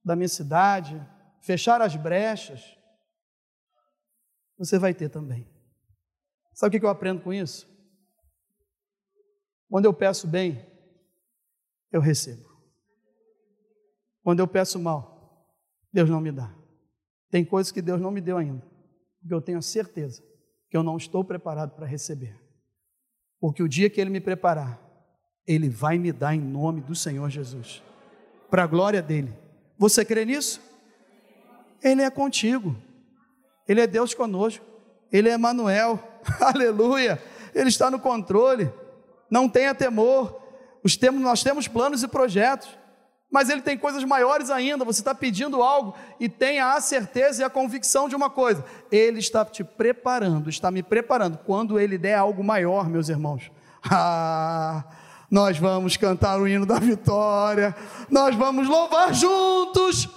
da 0.05 0.16
minha 0.16 0.30
cidade, 0.30 1.01
fechar 1.41 1.82
as 1.82 1.95
brechas 1.95 2.78
você 4.60 4.78
vai 4.78 4.93
ter 4.93 5.07
também. 5.07 5.49
Sabe 6.53 6.76
o 6.76 6.80
que 6.80 6.86
eu 6.86 6.89
aprendo 6.89 7.22
com 7.22 7.32
isso? 7.32 7.66
Quando 9.70 9.86
eu 9.86 9.93
peço 9.93 10.28
bem, 10.28 10.68
eu 11.91 12.01
recebo. 12.01 12.49
Quando 14.22 14.41
eu 14.41 14.47
peço 14.47 14.78
mal, 14.78 15.47
Deus 15.93 16.10
não 16.10 16.20
me 16.20 16.32
dá. 16.32 16.53
Tem 17.32 17.45
coisas 17.45 17.72
que 17.72 17.82
Deus 17.82 18.01
não 18.01 18.12
me 18.12 18.20
deu 18.20 18.38
ainda, 18.38 18.66
porque 19.22 19.34
eu 19.34 19.41
tenho 19.41 19.60
a 19.60 19.62
certeza 19.62 20.22
que 20.70 20.76
eu 20.76 20.84
não 20.84 20.97
estou 20.97 21.24
preparado 21.24 21.74
para 21.76 21.86
receber. 21.86 22.38
Porque 23.39 23.64
o 23.64 23.70
dia 23.70 23.89
que 23.89 24.01
Ele 24.01 24.10
me 24.10 24.20
preparar, 24.20 24.78
Ele 25.50 25.68
vai 25.68 25.97
me 25.97 26.12
dar 26.12 26.36
em 26.36 26.39
nome 26.39 26.80
do 26.80 26.93
Senhor 26.93 27.28
Jesus, 27.30 27.82
para 28.52 28.64
a 28.64 28.68
glória 28.68 29.02
dele. 29.02 29.34
Você 29.80 30.06
crê 30.06 30.24
nisso? 30.24 30.62
Ele 31.82 32.04
é 32.04 32.10
contigo. 32.12 32.76
Ele 33.68 33.82
é 33.82 33.88
Deus 33.88 34.16
conosco, 34.16 34.66
Ele 35.12 35.30
é 35.30 35.36
Emmanuel, 35.36 36.00
aleluia, 36.41 37.22
Ele 37.54 37.70
está 37.70 37.91
no 37.91 38.00
controle, 38.00 38.72
não 39.30 39.47
tenha 39.47 39.76
temor, 39.76 40.41
os 40.84 40.97
temos, 40.97 41.22
nós 41.22 41.43
temos 41.43 41.68
planos 41.68 42.02
e 42.02 42.08
projetos, 42.08 42.70
Mas 43.32 43.47
Ele 43.47 43.62
tem 43.62 43.78
coisas 43.78 44.04
maiores 44.04 44.50
ainda. 44.50 44.84
Você 44.84 45.02
está 45.02 45.14
pedindo 45.14 45.62
algo 45.62 45.95
e 46.20 46.28
tenha 46.28 46.74
a 46.74 46.82
certeza 46.82 47.41
e 47.41 47.45
a 47.45 47.50
convicção 47.50 48.10
de 48.10 48.16
uma 48.16 48.30
coisa: 48.30 48.66
Ele 48.91 49.20
está 49.20 49.45
te 49.45 49.64
preparando, 49.64 50.50
está 50.50 50.72
me 50.72 50.82
preparando. 50.82 51.38
Quando 51.38 51.80
Ele 51.80 51.95
der 51.95 52.16
algo 52.16 52.43
maior, 52.43 52.89
meus 52.89 53.08
irmãos, 53.08 53.52
ah, 53.86 54.84
nós 55.30 55.57
vamos 55.57 55.95
cantar 55.95 56.39
o 56.39 56.47
hino 56.47 56.65
da 56.65 56.80
vitória, 56.80 57.75
nós 58.09 58.36
vamos 58.36 58.67
louvar 58.67 59.13
juntos, 59.13 60.09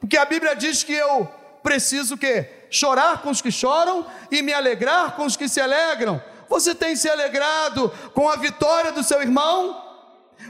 porque 0.00 0.16
a 0.16 0.24
Bíblia 0.24 0.54
diz 0.54 0.82
que 0.82 0.92
eu 0.92 1.28
preciso 1.62 2.14
o 2.14 2.18
quê? 2.18 2.48
Chorar 2.70 3.22
com 3.22 3.30
os 3.30 3.40
que 3.40 3.50
choram 3.50 4.06
e 4.30 4.42
me 4.42 4.52
alegrar 4.52 5.16
com 5.16 5.24
os 5.24 5.36
que 5.36 5.48
se 5.48 5.60
alegram. 5.60 6.22
Você 6.48 6.74
tem 6.74 6.94
se 6.94 7.08
alegrado 7.08 7.90
com 8.14 8.28
a 8.28 8.36
vitória 8.36 8.92
do 8.92 9.02
seu 9.02 9.20
irmão? 9.20 9.82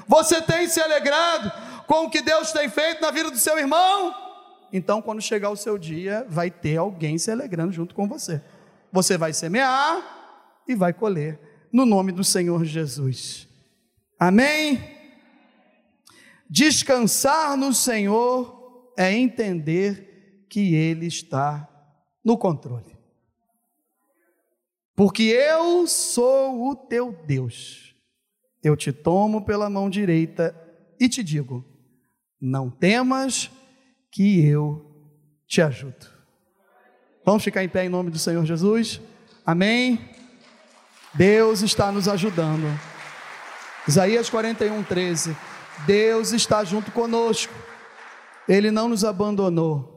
Você 0.06 0.40
tem 0.42 0.68
se 0.68 0.80
alegrado 0.80 1.50
com 1.86 2.04
o 2.04 2.10
que 2.10 2.20
Deus 2.20 2.52
tem 2.52 2.68
feito 2.68 3.00
na 3.00 3.10
vida 3.10 3.30
do 3.30 3.38
seu 3.38 3.58
irmão? 3.58 4.14
Então, 4.72 5.00
quando 5.00 5.22
chegar 5.22 5.50
o 5.50 5.56
seu 5.56 5.78
dia, 5.78 6.26
vai 6.28 6.50
ter 6.50 6.76
alguém 6.76 7.18
se 7.18 7.30
alegrando 7.30 7.72
junto 7.72 7.94
com 7.94 8.06
você. 8.06 8.42
Você 8.92 9.16
vai 9.16 9.32
semear 9.32 10.02
e 10.66 10.74
vai 10.74 10.92
colher, 10.92 11.38
no 11.72 11.86
nome 11.86 12.12
do 12.12 12.24
Senhor 12.24 12.64
Jesus. 12.64 13.45
Amém? 14.18 14.80
Descansar 16.48 17.56
no 17.56 17.72
Senhor 17.72 18.92
é 18.96 19.12
entender 19.12 20.46
que 20.48 20.74
Ele 20.74 21.06
está 21.06 21.68
no 22.24 22.38
controle. 22.38 22.96
Porque 24.94 25.24
eu 25.24 25.86
sou 25.86 26.70
o 26.70 26.74
teu 26.74 27.12
Deus. 27.26 27.94
Eu 28.62 28.74
te 28.74 28.92
tomo 28.92 29.44
pela 29.44 29.68
mão 29.68 29.90
direita 29.90 30.56
e 30.98 31.08
te 31.08 31.22
digo: 31.22 31.64
não 32.40 32.70
temas, 32.70 33.50
que 34.10 34.40
eu 34.46 34.82
te 35.46 35.60
ajudo. 35.60 36.06
Vamos 37.24 37.44
ficar 37.44 37.62
em 37.62 37.68
pé 37.68 37.84
em 37.84 37.88
nome 37.90 38.10
do 38.10 38.18
Senhor 38.18 38.46
Jesus? 38.46 39.00
Amém? 39.44 40.00
Deus 41.12 41.60
está 41.60 41.92
nos 41.92 42.08
ajudando. 42.08 42.66
Isaías 43.88 44.28
41, 44.28 44.82
13. 44.82 45.36
Deus 45.86 46.32
está 46.32 46.64
junto 46.64 46.90
conosco. 46.90 47.52
Ele 48.48 48.70
não 48.70 48.88
nos 48.88 49.04
abandonou. 49.04 49.94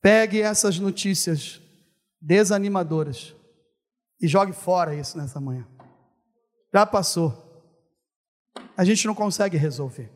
Pegue 0.00 0.40
essas 0.40 0.78
notícias 0.78 1.60
desanimadoras 2.20 3.34
e 4.20 4.26
jogue 4.26 4.52
fora 4.52 4.94
isso 4.94 5.18
nessa 5.18 5.40
manhã. 5.40 5.66
Já 6.72 6.86
passou. 6.86 7.46
A 8.76 8.84
gente 8.84 9.06
não 9.06 9.14
consegue 9.14 9.58
resolver. 9.58 10.10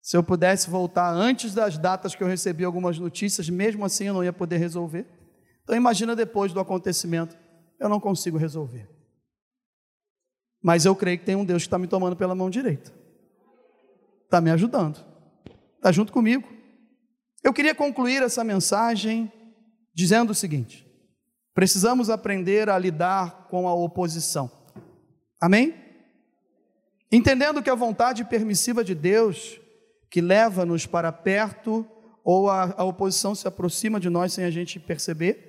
Se 0.00 0.16
eu 0.16 0.22
pudesse 0.22 0.70
voltar 0.70 1.10
antes 1.12 1.52
das 1.54 1.76
datas 1.76 2.14
que 2.14 2.22
eu 2.22 2.28
recebi 2.28 2.64
algumas 2.64 2.98
notícias, 2.98 3.48
mesmo 3.48 3.84
assim 3.84 4.04
eu 4.04 4.14
não 4.14 4.22
ia 4.22 4.32
poder 4.32 4.58
resolver. 4.58 5.06
Então 5.64 5.74
imagina 5.76 6.14
depois 6.14 6.52
do 6.52 6.60
acontecimento, 6.60 7.36
eu 7.80 7.88
não 7.88 7.98
consigo 7.98 8.38
resolver. 8.38 8.88
Mas 10.62 10.84
eu 10.84 10.94
creio 10.94 11.18
que 11.18 11.24
tem 11.24 11.36
um 11.36 11.44
Deus 11.44 11.62
que 11.62 11.66
está 11.66 11.78
me 11.78 11.86
tomando 11.86 12.16
pela 12.16 12.34
mão 12.34 12.50
direita. 12.50 12.92
Está 14.24 14.40
me 14.40 14.50
ajudando. 14.50 15.04
Está 15.76 15.92
junto 15.92 16.12
comigo. 16.12 16.48
Eu 17.42 17.52
queria 17.52 17.74
concluir 17.74 18.22
essa 18.22 18.42
mensagem 18.42 19.32
dizendo 19.94 20.30
o 20.30 20.34
seguinte: 20.34 20.86
precisamos 21.54 22.10
aprender 22.10 22.68
a 22.68 22.78
lidar 22.78 23.46
com 23.48 23.68
a 23.68 23.74
oposição. 23.74 24.50
Amém? 25.40 25.74
Entendendo 27.10 27.62
que 27.62 27.70
a 27.70 27.74
vontade 27.74 28.24
permissiva 28.24 28.84
de 28.84 28.94
Deus 28.94 29.60
que 30.10 30.20
leva-nos 30.20 30.86
para 30.86 31.12
perto 31.12 31.86
ou 32.24 32.50
a, 32.50 32.74
a 32.76 32.84
oposição 32.84 33.34
se 33.34 33.46
aproxima 33.46 33.98
de 33.98 34.10
nós 34.10 34.32
sem 34.32 34.44
a 34.44 34.50
gente 34.50 34.78
perceber. 34.78 35.48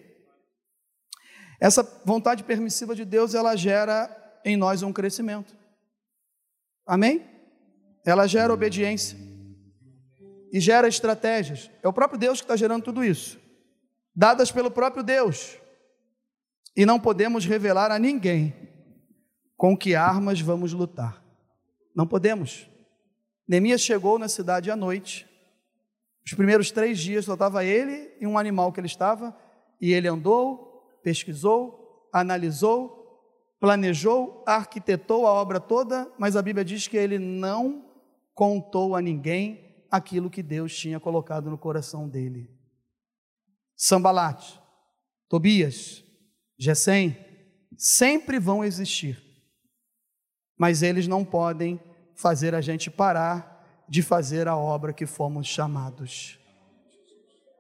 Essa 1.60 1.84
vontade 2.06 2.44
permissiva 2.44 2.96
de 2.96 3.04
Deus, 3.04 3.34
ela 3.34 3.56
gera 3.56 4.08
em 4.44 4.58
nós 4.58 4.84
um 4.84 4.94
crescimento. 4.94 5.56
Amém? 6.86 7.26
Ela 8.06 8.28
gera 8.28 8.54
obediência 8.54 9.18
e 10.52 10.60
gera 10.60 10.88
estratégias. 10.88 11.70
É 11.84 11.88
o 11.88 11.94
próprio 11.94 12.20
Deus 12.20 12.40
que 12.40 12.46
está 12.46 12.56
gerando 12.56 12.84
tudo 12.84 13.04
isso, 13.04 13.40
dadas 14.16 14.52
pelo 14.52 14.72
próprio 14.72 15.04
Deus. 15.04 15.58
E 16.76 16.86
não 16.86 17.00
podemos 17.00 17.46
revelar 17.46 17.92
a 17.92 18.00
ninguém 18.00 18.56
com 19.58 19.78
que 19.78 19.96
armas 19.96 20.40
vamos 20.40 20.72
lutar. 20.72 21.24
Não 21.96 22.08
podemos. 22.08 22.70
Neemias 23.48 23.82
chegou 23.82 24.18
na 24.18 24.30
cidade 24.30 24.72
à 24.72 24.76
noite. 24.76 25.28
Os 26.26 26.34
primeiros 26.34 26.72
três 26.72 27.00
dias 27.00 27.26
só 27.26 27.34
estava 27.34 27.66
ele 27.66 28.16
e 28.22 28.28
um 28.28 28.38
animal 28.38 28.72
que 28.72 28.80
ele 28.80 28.88
estava, 28.88 29.36
e 29.82 29.92
ele 29.92 30.08
andou, 30.08 31.00
pesquisou, 31.04 32.08
analisou, 32.14 32.99
planejou, 33.60 34.44
arquitetou 34.48 35.28
a 35.28 35.34
obra 35.34 35.60
toda, 35.60 36.12
mas 36.18 36.36
a 36.36 36.42
Bíblia 36.42 36.64
diz 36.64 36.88
que 36.88 36.98
ele 36.98 37.20
não 37.20 37.86
contou 38.34 38.96
a 38.96 39.02
ninguém 39.02 39.86
aquilo 39.92 40.30
que 40.30 40.42
Deus 40.42 40.76
tinha 40.76 41.00
colocado 41.00 41.50
no 41.50 41.58
coração 41.58 42.08
dele. 42.08 42.50
Sambalate, 43.76 44.60
Tobias, 45.28 46.04
Gesem, 46.58 47.18
sempre 47.78 48.40
vão 48.40 48.64
existir, 48.64 49.22
mas 50.58 50.82
eles 50.82 51.08
não 51.08 51.24
podem 51.24 51.80
fazer 52.16 52.54
a 52.54 52.62
gente 52.62 52.90
parar 52.90 53.86
de 53.88 54.02
fazer 54.02 54.48
a 54.48 54.56
obra 54.56 54.94
que 54.94 55.06
fomos 55.06 55.48
chamados. 55.48 56.38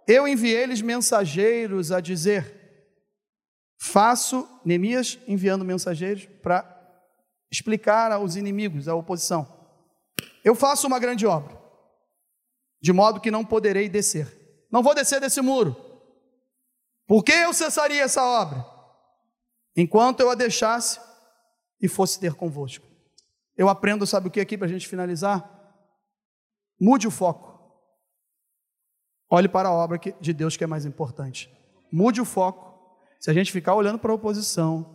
Eu 0.07 0.27
enviei-lhes 0.27 0.81
mensageiros 0.81 1.91
a 1.91 2.01
dizer: 2.01 2.58
faço, 3.79 4.47
Neemias 4.63 5.17
enviando 5.27 5.63
mensageiros 5.63 6.25
para 6.43 6.75
explicar 7.49 8.11
aos 8.11 8.35
inimigos, 8.35 8.87
à 8.87 8.93
oposição: 8.93 9.47
eu 10.43 10.53
faço 10.53 10.85
uma 10.85 10.99
grande 10.99 11.25
obra, 11.25 11.57
de 12.81 12.93
modo 12.93 13.19
que 13.19 13.31
não 13.31 13.45
poderei 13.45 13.89
descer. 13.89 14.37
Não 14.71 14.83
vou 14.83 14.93
descer 14.93 15.19
desse 15.19 15.41
muro. 15.41 15.75
Por 17.07 17.23
que 17.23 17.31
eu 17.31 17.53
cessaria 17.53 18.03
essa 18.03 18.23
obra? 18.23 18.63
Enquanto 19.75 20.19
eu 20.19 20.29
a 20.29 20.35
deixasse 20.35 20.99
e 21.81 21.87
fosse 21.87 22.19
ter 22.19 22.35
convosco. 22.35 22.85
Eu 23.57 23.67
aprendo, 23.67 24.05
sabe 24.05 24.27
o 24.27 24.31
que 24.31 24.39
aqui 24.39 24.57
para 24.57 24.67
a 24.67 24.69
gente 24.69 24.87
finalizar? 24.87 25.49
Mude 26.79 27.07
o 27.07 27.11
foco. 27.11 27.49
Olhe 29.29 29.47
para 29.47 29.69
a 29.69 29.73
obra 29.73 29.99
de 30.19 30.33
Deus 30.33 30.55
que 30.55 30.63
é 30.63 30.67
mais 30.67 30.85
importante. 30.85 31.51
Mude 31.91 32.21
o 32.21 32.25
foco. 32.25 32.68
Se 33.19 33.29
a 33.29 33.33
gente 33.33 33.51
ficar 33.51 33.75
olhando 33.75 33.99
para 33.99 34.11
a 34.11 34.15
oposição, 34.15 34.85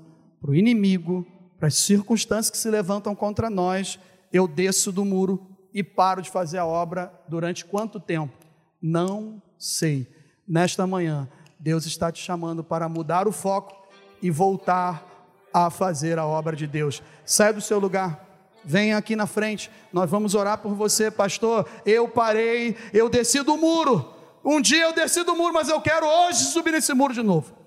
para 0.40 0.50
o 0.50 0.54
inimigo, 0.54 1.26
para 1.58 1.68
as 1.68 1.74
circunstâncias 1.74 2.50
que 2.50 2.56
se 2.56 2.70
levantam 2.70 3.14
contra 3.14 3.50
nós, 3.50 3.98
eu 4.32 4.48
desço 4.48 4.90
do 4.90 5.04
muro 5.04 5.46
e 5.74 5.84
paro 5.84 6.22
de 6.22 6.30
fazer 6.30 6.56
a 6.56 6.64
obra 6.64 7.12
durante 7.28 7.66
quanto 7.66 8.00
tempo? 8.00 8.32
Não 8.80 9.42
sei. 9.58 10.08
Nesta 10.48 10.86
manhã, 10.86 11.28
Deus 11.58 11.84
está 11.84 12.10
te 12.10 12.22
chamando 12.22 12.64
para 12.64 12.88
mudar 12.88 13.28
o 13.28 13.32
foco 13.32 13.76
e 14.22 14.30
voltar 14.30 15.06
a 15.52 15.68
fazer 15.68 16.18
a 16.18 16.24
obra 16.24 16.56
de 16.56 16.66
Deus. 16.66 17.02
Sai 17.26 17.52
do 17.52 17.60
seu 17.60 17.78
lugar. 17.78 18.24
Venha 18.64 18.96
aqui 18.96 19.14
na 19.14 19.26
frente, 19.26 19.70
nós 19.92 20.10
vamos 20.10 20.34
orar 20.34 20.56
por 20.58 20.74
você, 20.74 21.10
pastor. 21.10 21.68
Eu 21.84 22.08
parei, 22.08 22.74
eu 22.94 23.10
desci 23.10 23.42
do 23.42 23.58
muro. 23.58 24.14
Um 24.42 24.62
dia 24.62 24.84
eu 24.84 24.94
desci 24.94 25.22
do 25.22 25.36
muro, 25.36 25.52
mas 25.52 25.68
eu 25.68 25.78
quero 25.82 26.06
hoje 26.06 26.44
subir 26.44 26.72
nesse 26.72 26.94
muro 26.94 27.12
de 27.12 27.22
novo. 27.22 27.63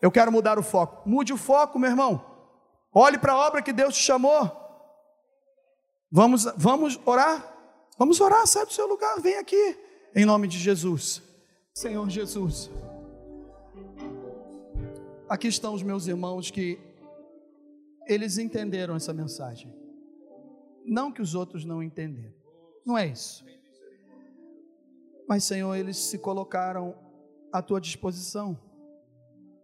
Eu 0.00 0.10
quero 0.10 0.30
mudar 0.30 0.58
o 0.58 0.62
foco. 0.62 1.08
Mude 1.08 1.32
o 1.32 1.36
foco, 1.36 1.78
meu 1.78 1.90
irmão. 1.90 2.24
Olhe 2.92 3.18
para 3.18 3.32
a 3.32 3.38
obra 3.38 3.62
que 3.62 3.72
Deus 3.72 3.94
te 3.96 4.02
chamou. 4.02 4.50
Vamos, 6.10 6.44
vamos 6.56 6.98
orar. 7.04 7.56
Vamos 7.98 8.20
orar, 8.20 8.46
sai 8.46 8.64
do 8.64 8.72
seu 8.72 8.86
lugar, 8.86 9.20
vem 9.20 9.36
aqui. 9.36 9.76
Em 10.14 10.24
nome 10.24 10.46
de 10.46 10.58
Jesus. 10.58 11.20
Senhor 11.74 12.08
Jesus. 12.08 12.70
Aqui 15.28 15.48
estão 15.48 15.74
os 15.74 15.82
meus 15.82 16.06
irmãos 16.06 16.50
que 16.50 16.78
eles 18.06 18.38
entenderam 18.38 18.96
essa 18.96 19.12
mensagem. 19.12 19.74
Não 20.84 21.12
que 21.12 21.20
os 21.20 21.34
outros 21.34 21.64
não 21.64 21.82
entenderam. 21.82 22.32
Não 22.86 22.96
é 22.96 23.06
isso. 23.06 23.44
Mas, 25.28 25.44
Senhor, 25.44 25.74
eles 25.74 25.98
se 25.98 26.16
colocaram 26.18 26.96
à 27.52 27.60
tua 27.60 27.80
disposição, 27.80 28.58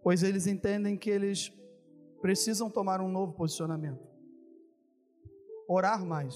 pois 0.05 0.21
eles 0.21 0.45
entendem 0.45 0.95
que 0.95 1.09
eles 1.09 1.51
precisam 2.21 2.69
tomar 2.69 3.01
um 3.01 3.09
novo 3.09 3.33
posicionamento, 3.33 4.07
orar 5.67 6.05
mais 6.05 6.35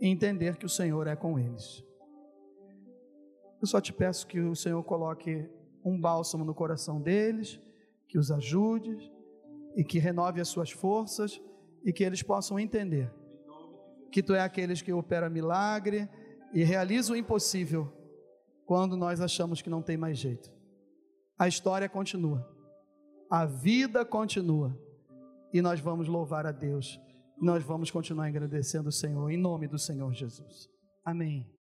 e 0.00 0.08
entender 0.08 0.56
que 0.56 0.64
o 0.64 0.68
Senhor 0.68 1.06
é 1.06 1.14
com 1.14 1.38
eles. 1.38 1.84
Eu 3.60 3.66
só 3.66 3.82
te 3.82 3.92
peço 3.92 4.26
que 4.26 4.40
o 4.40 4.56
Senhor 4.56 4.82
coloque 4.82 5.46
um 5.84 6.00
bálsamo 6.00 6.42
no 6.42 6.54
coração 6.54 7.02
deles, 7.02 7.60
que 8.08 8.18
os 8.18 8.30
ajude 8.30 9.12
e 9.76 9.84
que 9.84 9.98
renove 9.98 10.40
as 10.40 10.48
suas 10.48 10.70
forças 10.70 11.38
e 11.84 11.92
que 11.92 12.02
eles 12.02 12.22
possam 12.22 12.58
entender 12.58 13.12
que 14.10 14.22
tu 14.22 14.34
é 14.34 14.40
aqueles 14.40 14.80
que 14.80 14.90
opera 14.90 15.28
milagre 15.28 16.08
e 16.54 16.64
realiza 16.64 17.12
o 17.12 17.16
impossível 17.16 17.92
quando 18.64 18.96
nós 18.96 19.20
achamos 19.20 19.60
que 19.60 19.68
não 19.68 19.82
tem 19.82 19.98
mais 19.98 20.16
jeito. 20.16 20.59
A 21.40 21.48
história 21.48 21.88
continua, 21.88 22.46
a 23.30 23.46
vida 23.46 24.04
continua 24.04 24.78
e 25.54 25.62
nós 25.62 25.80
vamos 25.80 26.06
louvar 26.06 26.44
a 26.44 26.52
Deus. 26.52 27.00
Nós 27.40 27.64
vamos 27.64 27.90
continuar 27.90 28.26
agradecendo 28.26 28.90
o 28.90 28.92
Senhor 28.92 29.30
em 29.30 29.38
nome 29.38 29.66
do 29.66 29.78
Senhor 29.78 30.12
Jesus. 30.12 30.68
Amém. 31.02 31.50